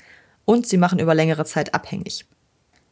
und 0.45 0.67
sie 0.67 0.77
machen 0.77 0.99
über 0.99 1.15
längere 1.15 1.45
Zeit 1.45 1.75
abhängig. 1.75 2.25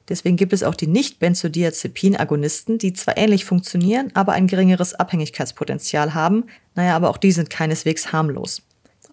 Deswegen 0.09 0.37
gibt 0.37 0.53
es 0.53 0.63
auch 0.63 0.75
die 0.75 0.87
Nicht-Benzodiazepin-Agonisten, 0.87 2.79
die 2.79 2.93
zwar 2.93 3.17
ähnlich 3.17 3.45
funktionieren, 3.45 4.11
aber 4.15 4.33
ein 4.33 4.47
geringeres 4.47 4.95
Abhängigkeitspotenzial 4.95 6.15
haben, 6.15 6.45
naja, 6.75 6.95
aber 6.95 7.11
auch 7.11 7.17
die 7.17 7.33
sind 7.33 7.49
keineswegs 7.49 8.13
harmlos. 8.13 8.63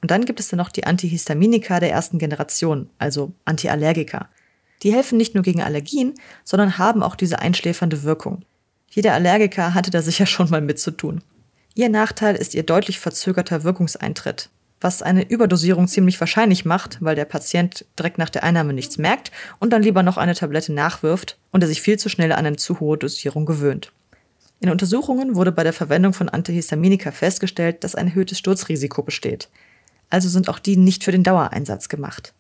Und 0.01 0.11
dann 0.11 0.25
gibt 0.25 0.39
es 0.39 0.49
dann 0.49 0.57
noch 0.57 0.69
die 0.69 0.85
Antihistaminika 0.85 1.79
der 1.79 1.91
ersten 1.91 2.17
Generation, 2.17 2.89
also 2.97 3.31
Antiallergika. 3.45 4.29
Die 4.83 4.93
helfen 4.93 5.17
nicht 5.17 5.35
nur 5.35 5.43
gegen 5.43 5.61
Allergien, 5.61 6.15
sondern 6.43 6.77
haben 6.77 7.03
auch 7.03 7.15
diese 7.15 7.39
einschläfernde 7.39 8.03
Wirkung. 8.03 8.43
Jeder 8.89 9.13
Allergiker 9.13 9.73
hatte 9.73 9.91
da 9.91 10.01
sicher 10.01 10.25
schon 10.25 10.49
mal 10.49 10.61
mit 10.61 10.79
zu 10.79 10.91
tun. 10.91 11.21
Ihr 11.75 11.89
Nachteil 11.89 12.35
ist 12.35 12.53
ihr 12.55 12.63
deutlich 12.63 12.99
verzögerter 12.99 13.63
Wirkungseintritt, 13.63 14.49
was 14.81 15.01
eine 15.01 15.29
Überdosierung 15.29 15.87
ziemlich 15.87 16.19
wahrscheinlich 16.19 16.65
macht, 16.65 16.97
weil 16.99 17.15
der 17.15 17.25
Patient 17.25 17.85
direkt 17.97 18.17
nach 18.17 18.29
der 18.29 18.43
Einnahme 18.43 18.73
nichts 18.73 18.97
merkt 18.97 19.31
und 19.59 19.71
dann 19.71 19.83
lieber 19.83 20.03
noch 20.03 20.17
eine 20.17 20.35
Tablette 20.35 20.73
nachwirft 20.73 21.37
und 21.51 21.63
er 21.63 21.67
sich 21.67 21.81
viel 21.81 21.97
zu 21.97 22.09
schnell 22.09 22.33
an 22.33 22.45
eine 22.45 22.57
zu 22.57 22.79
hohe 22.79 22.97
Dosierung 22.97 23.45
gewöhnt. 23.45 23.93
In 24.59 24.69
Untersuchungen 24.69 25.35
wurde 25.35 25.51
bei 25.51 25.63
der 25.63 25.73
Verwendung 25.73 26.13
von 26.13 26.29
Antihistaminika 26.29 27.11
festgestellt, 27.11 27.83
dass 27.83 27.95
ein 27.95 28.07
erhöhtes 28.07 28.39
Sturzrisiko 28.39 29.01
besteht 29.01 29.49
also 30.11 30.29
sind 30.29 30.49
auch 30.49 30.59
die 30.59 30.77
nicht 30.77 31.03
für 31.03 31.11
den 31.11 31.23
Dauereinsatz 31.23 31.89
gemacht. 31.89 32.33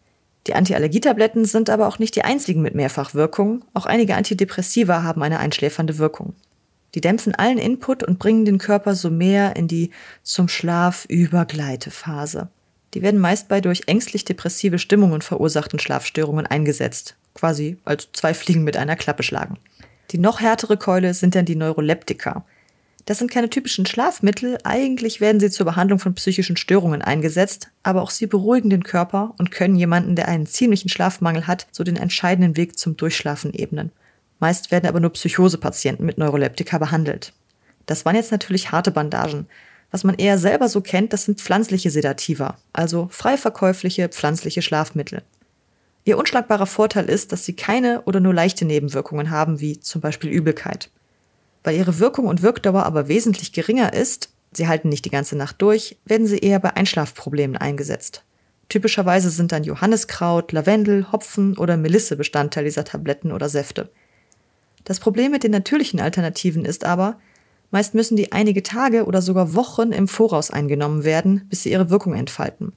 Die 0.47 0.55
Antiallergietabletten 0.55 1.45
sind 1.45 1.69
aber 1.69 1.87
auch 1.87 1.99
nicht 1.99 2.15
die 2.15 2.23
einzigen 2.23 2.61
mit 2.61 2.73
Mehrfachwirkung, 2.73 3.63
auch 3.73 3.85
einige 3.85 4.15
Antidepressiva 4.15 5.03
haben 5.03 5.21
eine 5.21 5.39
einschläfernde 5.39 5.97
Wirkung. 5.97 6.33
Die 6.95 7.01
dämpfen 7.01 7.35
allen 7.35 7.57
Input 7.57 8.03
und 8.03 8.19
bringen 8.19 8.43
den 8.43 8.57
Körper 8.57 8.95
so 8.95 9.09
mehr 9.09 9.55
in 9.55 9.67
die 9.67 9.91
zum 10.23 10.47
Schlaf 10.47 11.05
übergleite 11.05 11.91
Phase. 11.91 12.49
Die 12.93 13.01
werden 13.01 13.21
meist 13.21 13.47
bei 13.47 13.61
durch 13.61 13.83
ängstlich 13.85 14.25
depressive 14.25 14.79
Stimmungen 14.79 15.21
verursachten 15.21 15.79
Schlafstörungen 15.79 16.45
eingesetzt, 16.45 17.15
quasi 17.33 17.77
als 17.85 18.09
zwei 18.11 18.33
Fliegen 18.33 18.63
mit 18.63 18.75
einer 18.75 18.97
Klappe 18.97 19.23
schlagen. 19.23 19.57
Die 20.11 20.17
noch 20.17 20.41
härtere 20.41 20.75
Keule 20.75 21.13
sind 21.13 21.35
dann 21.35 21.45
die 21.45 21.55
Neuroleptika. 21.55 22.43
Das 23.05 23.17
sind 23.17 23.31
keine 23.31 23.49
typischen 23.49 23.85
Schlafmittel, 23.85 24.57
eigentlich 24.63 25.21
werden 25.21 25.39
sie 25.39 25.49
zur 25.49 25.65
Behandlung 25.65 25.99
von 25.99 26.13
psychischen 26.13 26.55
Störungen 26.55 27.01
eingesetzt, 27.01 27.69
aber 27.83 28.01
auch 28.01 28.11
sie 28.11 28.27
beruhigen 28.27 28.69
den 28.69 28.83
Körper 28.83 29.33
und 29.37 29.51
können 29.51 29.75
jemanden, 29.75 30.15
der 30.15 30.27
einen 30.27 30.45
ziemlichen 30.45 30.89
Schlafmangel 30.89 31.47
hat, 31.47 31.67
so 31.71 31.83
den 31.83 31.97
entscheidenden 31.97 32.57
Weg 32.57 32.77
zum 32.77 32.97
Durchschlafen 32.97 33.53
ebnen. 33.53 33.91
Meist 34.39 34.71
werden 34.71 34.87
aber 34.87 34.99
nur 34.99 35.13
Psychosepatienten 35.13 36.05
mit 36.05 36.17
Neuroleptika 36.17 36.77
behandelt. 36.77 37.33
Das 37.85 38.05
waren 38.05 38.15
jetzt 38.15 38.31
natürlich 38.31 38.71
harte 38.71 38.91
Bandagen. 38.91 39.47
Was 39.89 40.03
man 40.03 40.15
eher 40.15 40.37
selber 40.37 40.69
so 40.69 40.81
kennt, 40.81 41.11
das 41.11 41.25
sind 41.25 41.41
pflanzliche 41.41 41.91
Sedativa, 41.91 42.57
also 42.71 43.07
frei 43.11 43.35
verkäufliche 43.35 44.09
pflanzliche 44.09 44.61
Schlafmittel. 44.61 45.23
Ihr 46.05 46.17
unschlagbarer 46.17 46.65
Vorteil 46.65 47.09
ist, 47.09 47.31
dass 47.31 47.45
sie 47.45 47.53
keine 47.53 48.01
oder 48.03 48.19
nur 48.19 48.33
leichte 48.33 48.65
Nebenwirkungen 48.65 49.29
haben, 49.29 49.59
wie 49.59 49.79
zum 49.79 50.01
Beispiel 50.01 50.29
Übelkeit. 50.29 50.89
Weil 51.63 51.75
ihre 51.75 51.99
Wirkung 51.99 52.25
und 52.25 52.41
Wirkdauer 52.41 52.83
aber 52.83 53.07
wesentlich 53.07 53.53
geringer 53.53 53.93
ist, 53.93 54.29
sie 54.53 54.67
halten 54.67 54.89
nicht 54.89 55.05
die 55.05 55.11
ganze 55.11 55.35
Nacht 55.35 55.61
durch, 55.61 55.97
werden 56.05 56.27
sie 56.27 56.39
eher 56.39 56.59
bei 56.59 56.75
Einschlafproblemen 56.75 57.57
eingesetzt. 57.57 58.23
Typischerweise 58.69 59.29
sind 59.29 59.51
dann 59.51 59.63
Johanniskraut, 59.63 60.53
Lavendel, 60.53 61.11
Hopfen 61.11 61.57
oder 61.57 61.77
Melisse 61.77 62.15
Bestandteil 62.15 62.63
dieser 62.63 62.85
Tabletten 62.85 63.31
oder 63.31 63.49
Säfte. 63.49 63.89
Das 64.85 64.99
Problem 64.99 65.31
mit 65.31 65.43
den 65.43 65.51
natürlichen 65.51 65.99
Alternativen 65.99 66.65
ist 66.65 66.85
aber, 66.85 67.19
meist 67.69 67.93
müssen 67.93 68.15
die 68.15 68.31
einige 68.31 68.63
Tage 68.63 69.05
oder 69.05 69.21
sogar 69.21 69.53
Wochen 69.53 69.91
im 69.91 70.07
Voraus 70.07 70.51
eingenommen 70.51 71.03
werden, 71.03 71.45
bis 71.49 71.63
sie 71.63 71.71
ihre 71.71 71.89
Wirkung 71.89 72.13
entfalten. 72.13 72.73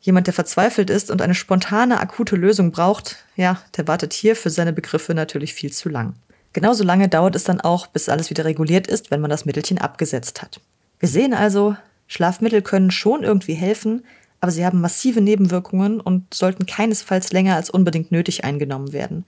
Jemand, 0.00 0.26
der 0.26 0.34
verzweifelt 0.34 0.90
ist 0.90 1.10
und 1.10 1.22
eine 1.22 1.34
spontane, 1.34 1.98
akute 1.98 2.36
Lösung 2.36 2.70
braucht, 2.70 3.16
ja, 3.34 3.60
der 3.76 3.88
wartet 3.88 4.12
hier 4.12 4.36
für 4.36 4.50
seine 4.50 4.72
Begriffe 4.72 5.14
natürlich 5.14 5.54
viel 5.54 5.72
zu 5.72 5.88
lang. 5.88 6.14
Genauso 6.56 6.84
lange 6.84 7.06
dauert 7.10 7.36
es 7.36 7.44
dann 7.44 7.60
auch, 7.60 7.86
bis 7.86 8.08
alles 8.08 8.30
wieder 8.30 8.46
reguliert 8.46 8.86
ist, 8.86 9.10
wenn 9.10 9.20
man 9.20 9.28
das 9.28 9.44
Mittelchen 9.44 9.76
abgesetzt 9.76 10.40
hat. 10.40 10.58
Wir 10.98 11.08
sehen 11.10 11.34
also, 11.34 11.76
Schlafmittel 12.06 12.62
können 12.62 12.90
schon 12.90 13.24
irgendwie 13.24 13.52
helfen, 13.52 14.06
aber 14.40 14.50
sie 14.50 14.64
haben 14.64 14.80
massive 14.80 15.20
Nebenwirkungen 15.20 16.00
und 16.00 16.32
sollten 16.32 16.64
keinesfalls 16.64 17.30
länger 17.30 17.56
als 17.56 17.68
unbedingt 17.68 18.10
nötig 18.10 18.44
eingenommen 18.44 18.94
werden. 18.94 19.26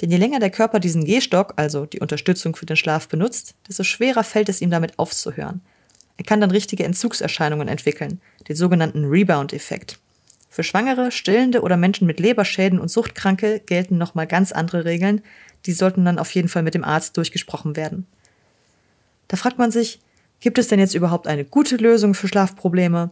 Denn 0.00 0.10
je 0.10 0.16
länger 0.16 0.38
der 0.38 0.48
Körper 0.48 0.80
diesen 0.80 1.04
Gehstock, 1.04 1.52
also 1.56 1.84
die 1.84 2.00
Unterstützung 2.00 2.56
für 2.56 2.64
den 2.64 2.78
Schlaf, 2.78 3.08
benutzt, 3.08 3.56
desto 3.68 3.82
schwerer 3.82 4.24
fällt 4.24 4.48
es 4.48 4.62
ihm 4.62 4.70
damit 4.70 4.98
aufzuhören. 4.98 5.60
Er 6.16 6.24
kann 6.24 6.40
dann 6.40 6.50
richtige 6.50 6.84
Entzugserscheinungen 6.84 7.68
entwickeln, 7.68 8.22
den 8.48 8.56
sogenannten 8.56 9.04
Rebound-Effekt. 9.04 9.98
Für 10.48 10.64
Schwangere, 10.64 11.12
Stillende 11.12 11.60
oder 11.60 11.76
Menschen 11.76 12.06
mit 12.06 12.18
Leberschäden 12.18 12.80
und 12.80 12.90
Suchtkranke 12.90 13.60
gelten 13.60 13.98
nochmal 13.98 14.26
ganz 14.26 14.50
andere 14.50 14.86
Regeln, 14.86 15.20
die 15.66 15.72
sollten 15.72 16.04
dann 16.04 16.18
auf 16.18 16.30
jeden 16.34 16.48
Fall 16.48 16.62
mit 16.62 16.74
dem 16.74 16.84
Arzt 16.84 17.16
durchgesprochen 17.16 17.76
werden. 17.76 18.06
Da 19.28 19.36
fragt 19.36 19.58
man 19.58 19.70
sich, 19.70 20.00
gibt 20.40 20.58
es 20.58 20.68
denn 20.68 20.80
jetzt 20.80 20.94
überhaupt 20.94 21.26
eine 21.26 21.44
gute 21.44 21.76
Lösung 21.76 22.14
für 22.14 22.28
Schlafprobleme? 22.28 23.10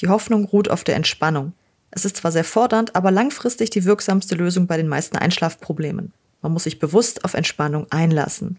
Die 0.00 0.08
Hoffnung 0.08 0.44
ruht 0.44 0.70
auf 0.70 0.84
der 0.84 0.96
Entspannung. 0.96 1.52
Es 1.90 2.04
ist 2.04 2.16
zwar 2.16 2.32
sehr 2.32 2.44
fordernd, 2.44 2.94
aber 2.94 3.10
langfristig 3.10 3.70
die 3.70 3.84
wirksamste 3.84 4.34
Lösung 4.36 4.66
bei 4.66 4.76
den 4.76 4.88
meisten 4.88 5.16
Einschlafproblemen. 5.16 6.12
Man 6.42 6.52
muss 6.52 6.64
sich 6.64 6.78
bewusst 6.78 7.24
auf 7.24 7.34
Entspannung 7.34 7.86
einlassen. 7.90 8.56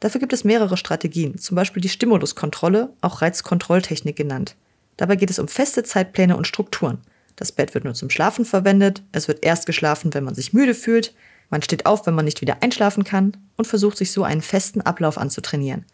Dafür 0.00 0.20
gibt 0.20 0.32
es 0.34 0.44
mehrere 0.44 0.76
Strategien, 0.76 1.38
zum 1.38 1.54
Beispiel 1.54 1.80
die 1.80 1.88
Stimuluskontrolle, 1.88 2.92
auch 3.00 3.22
Reizkontrolltechnik 3.22 4.16
genannt. 4.16 4.56
Dabei 4.96 5.16
geht 5.16 5.30
es 5.30 5.38
um 5.38 5.48
feste 5.48 5.82
Zeitpläne 5.82 6.36
und 6.36 6.46
Strukturen. 6.46 6.98
Das 7.36 7.52
Bett 7.52 7.74
wird 7.74 7.84
nur 7.84 7.94
zum 7.94 8.10
Schlafen 8.10 8.44
verwendet, 8.44 9.02
es 9.12 9.28
wird 9.28 9.44
erst 9.44 9.66
geschlafen, 9.66 10.12
wenn 10.12 10.24
man 10.24 10.34
sich 10.34 10.52
müde 10.52 10.74
fühlt, 10.74 11.14
man 11.50 11.62
steht 11.62 11.86
auf, 11.86 12.06
wenn 12.06 12.14
man 12.14 12.24
nicht 12.24 12.40
wieder 12.40 12.62
einschlafen 12.62 13.04
kann 13.04 13.36
und 13.56 13.66
versucht 13.66 13.96
sich 13.96 14.12
so 14.12 14.24
einen 14.24 14.42
festen 14.42 14.80
Ablauf 14.80 15.18
anzutrainieren. 15.18 15.84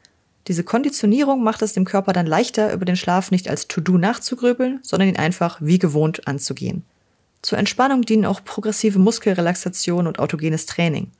Diese 0.49 0.65
Konditionierung 0.65 1.43
macht 1.43 1.63
es 1.63 1.75
dem 1.75 1.85
Körper 1.85 2.13
dann 2.13 2.27
leichter, 2.27 2.73
über 2.73 2.85
den 2.85 2.97
Schlaf 2.97 3.31
nicht 3.31 3.49
als 3.49 3.69
To-Do 3.69 3.99
nachzugrübeln, 3.99 4.81
sondern 4.83 5.09
ihn 5.09 5.17
einfach 5.17 5.59
wie 5.61 5.79
gewohnt 5.79 6.27
anzugehen. 6.27 6.85
Zur 7.43 7.59
Entspannung 7.59 8.03
dienen 8.03 8.27
auch 8.27 8.45
progressive 8.45 8.99
Muskelrelaxation 8.99 10.07
und 10.07 10.19
autogenes 10.19 10.67
Training. 10.67 11.11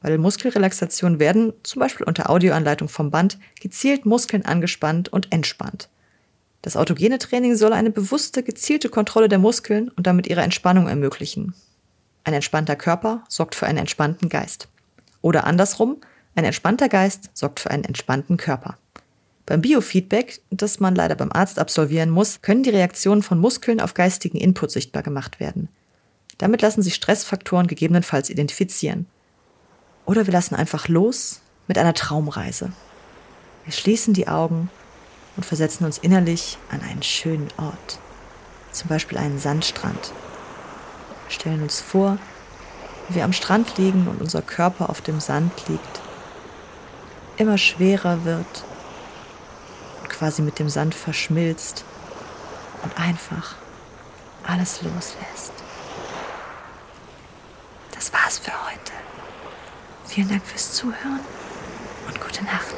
Bei 0.00 0.08
der 0.08 0.18
Muskelrelaxation 0.18 1.18
werden, 1.18 1.52
zum 1.64 1.80
Beispiel 1.80 2.06
unter 2.06 2.30
Audioanleitung 2.30 2.88
vom 2.88 3.10
Band, 3.10 3.38
gezielt 3.60 4.06
Muskeln 4.06 4.44
angespannt 4.44 5.08
und 5.08 5.32
entspannt. 5.32 5.88
Das 6.62 6.76
autogene 6.76 7.18
Training 7.18 7.56
soll 7.56 7.72
eine 7.72 7.90
bewusste, 7.90 8.42
gezielte 8.42 8.88
Kontrolle 8.88 9.28
der 9.28 9.38
Muskeln 9.38 9.88
und 9.88 10.06
damit 10.06 10.26
ihre 10.26 10.42
Entspannung 10.42 10.88
ermöglichen. 10.88 11.54
Ein 12.24 12.34
entspannter 12.34 12.76
Körper 12.76 13.24
sorgt 13.28 13.54
für 13.54 13.66
einen 13.66 13.78
entspannten 13.78 14.28
Geist. 14.28 14.68
Oder 15.22 15.44
andersrum, 15.44 15.98
ein 16.34 16.44
entspannter 16.44 16.88
Geist 16.88 17.30
sorgt 17.34 17.60
für 17.60 17.70
einen 17.70 17.84
entspannten 17.84 18.36
Körper. 18.36 18.78
Beim 19.46 19.62
Biofeedback, 19.62 20.40
das 20.50 20.78
man 20.78 20.94
leider 20.94 21.14
beim 21.14 21.32
Arzt 21.32 21.58
absolvieren 21.58 22.10
muss, 22.10 22.42
können 22.42 22.62
die 22.62 22.70
Reaktionen 22.70 23.22
von 23.22 23.40
Muskeln 23.40 23.80
auf 23.80 23.94
geistigen 23.94 24.36
Input 24.36 24.70
sichtbar 24.70 25.02
gemacht 25.02 25.40
werden. 25.40 25.68
Damit 26.36 26.62
lassen 26.62 26.82
sich 26.82 26.94
Stressfaktoren 26.94 27.66
gegebenenfalls 27.66 28.30
identifizieren. 28.30 29.06
Oder 30.04 30.26
wir 30.26 30.32
lassen 30.32 30.54
einfach 30.54 30.88
los 30.88 31.40
mit 31.66 31.78
einer 31.78 31.94
Traumreise. 31.94 32.72
Wir 33.64 33.72
schließen 33.72 34.14
die 34.14 34.28
Augen 34.28 34.70
und 35.36 35.44
versetzen 35.44 35.84
uns 35.84 35.98
innerlich 35.98 36.58
an 36.70 36.80
einen 36.82 37.02
schönen 37.02 37.48
Ort, 37.56 37.98
zum 38.72 38.88
Beispiel 38.88 39.18
einen 39.18 39.38
Sandstrand. 39.38 40.12
Stellen 41.28 41.62
uns 41.62 41.80
vor, 41.80 42.18
wie 43.08 43.16
wir 43.16 43.24
am 43.24 43.32
Strand 43.32 43.78
liegen 43.78 44.06
und 44.08 44.20
unser 44.20 44.42
Körper 44.42 44.90
auf 44.90 45.00
dem 45.00 45.20
Sand 45.20 45.52
liegt, 45.68 46.00
immer 47.36 47.58
schwerer 47.58 48.24
wird 48.24 48.64
quasi 50.08 50.42
mit 50.42 50.58
dem 50.58 50.68
Sand 50.68 50.94
verschmilzt 50.94 51.84
und 52.82 52.98
einfach 52.98 53.54
alles 54.44 54.82
loslässt. 54.82 55.52
Das 57.94 58.12
war's 58.12 58.38
für 58.38 58.52
heute. 58.66 58.92
Vielen 60.06 60.28
Dank 60.28 60.44
fürs 60.44 60.72
Zuhören 60.72 61.20
und 62.06 62.20
gute 62.20 62.44
Nacht. 62.44 62.74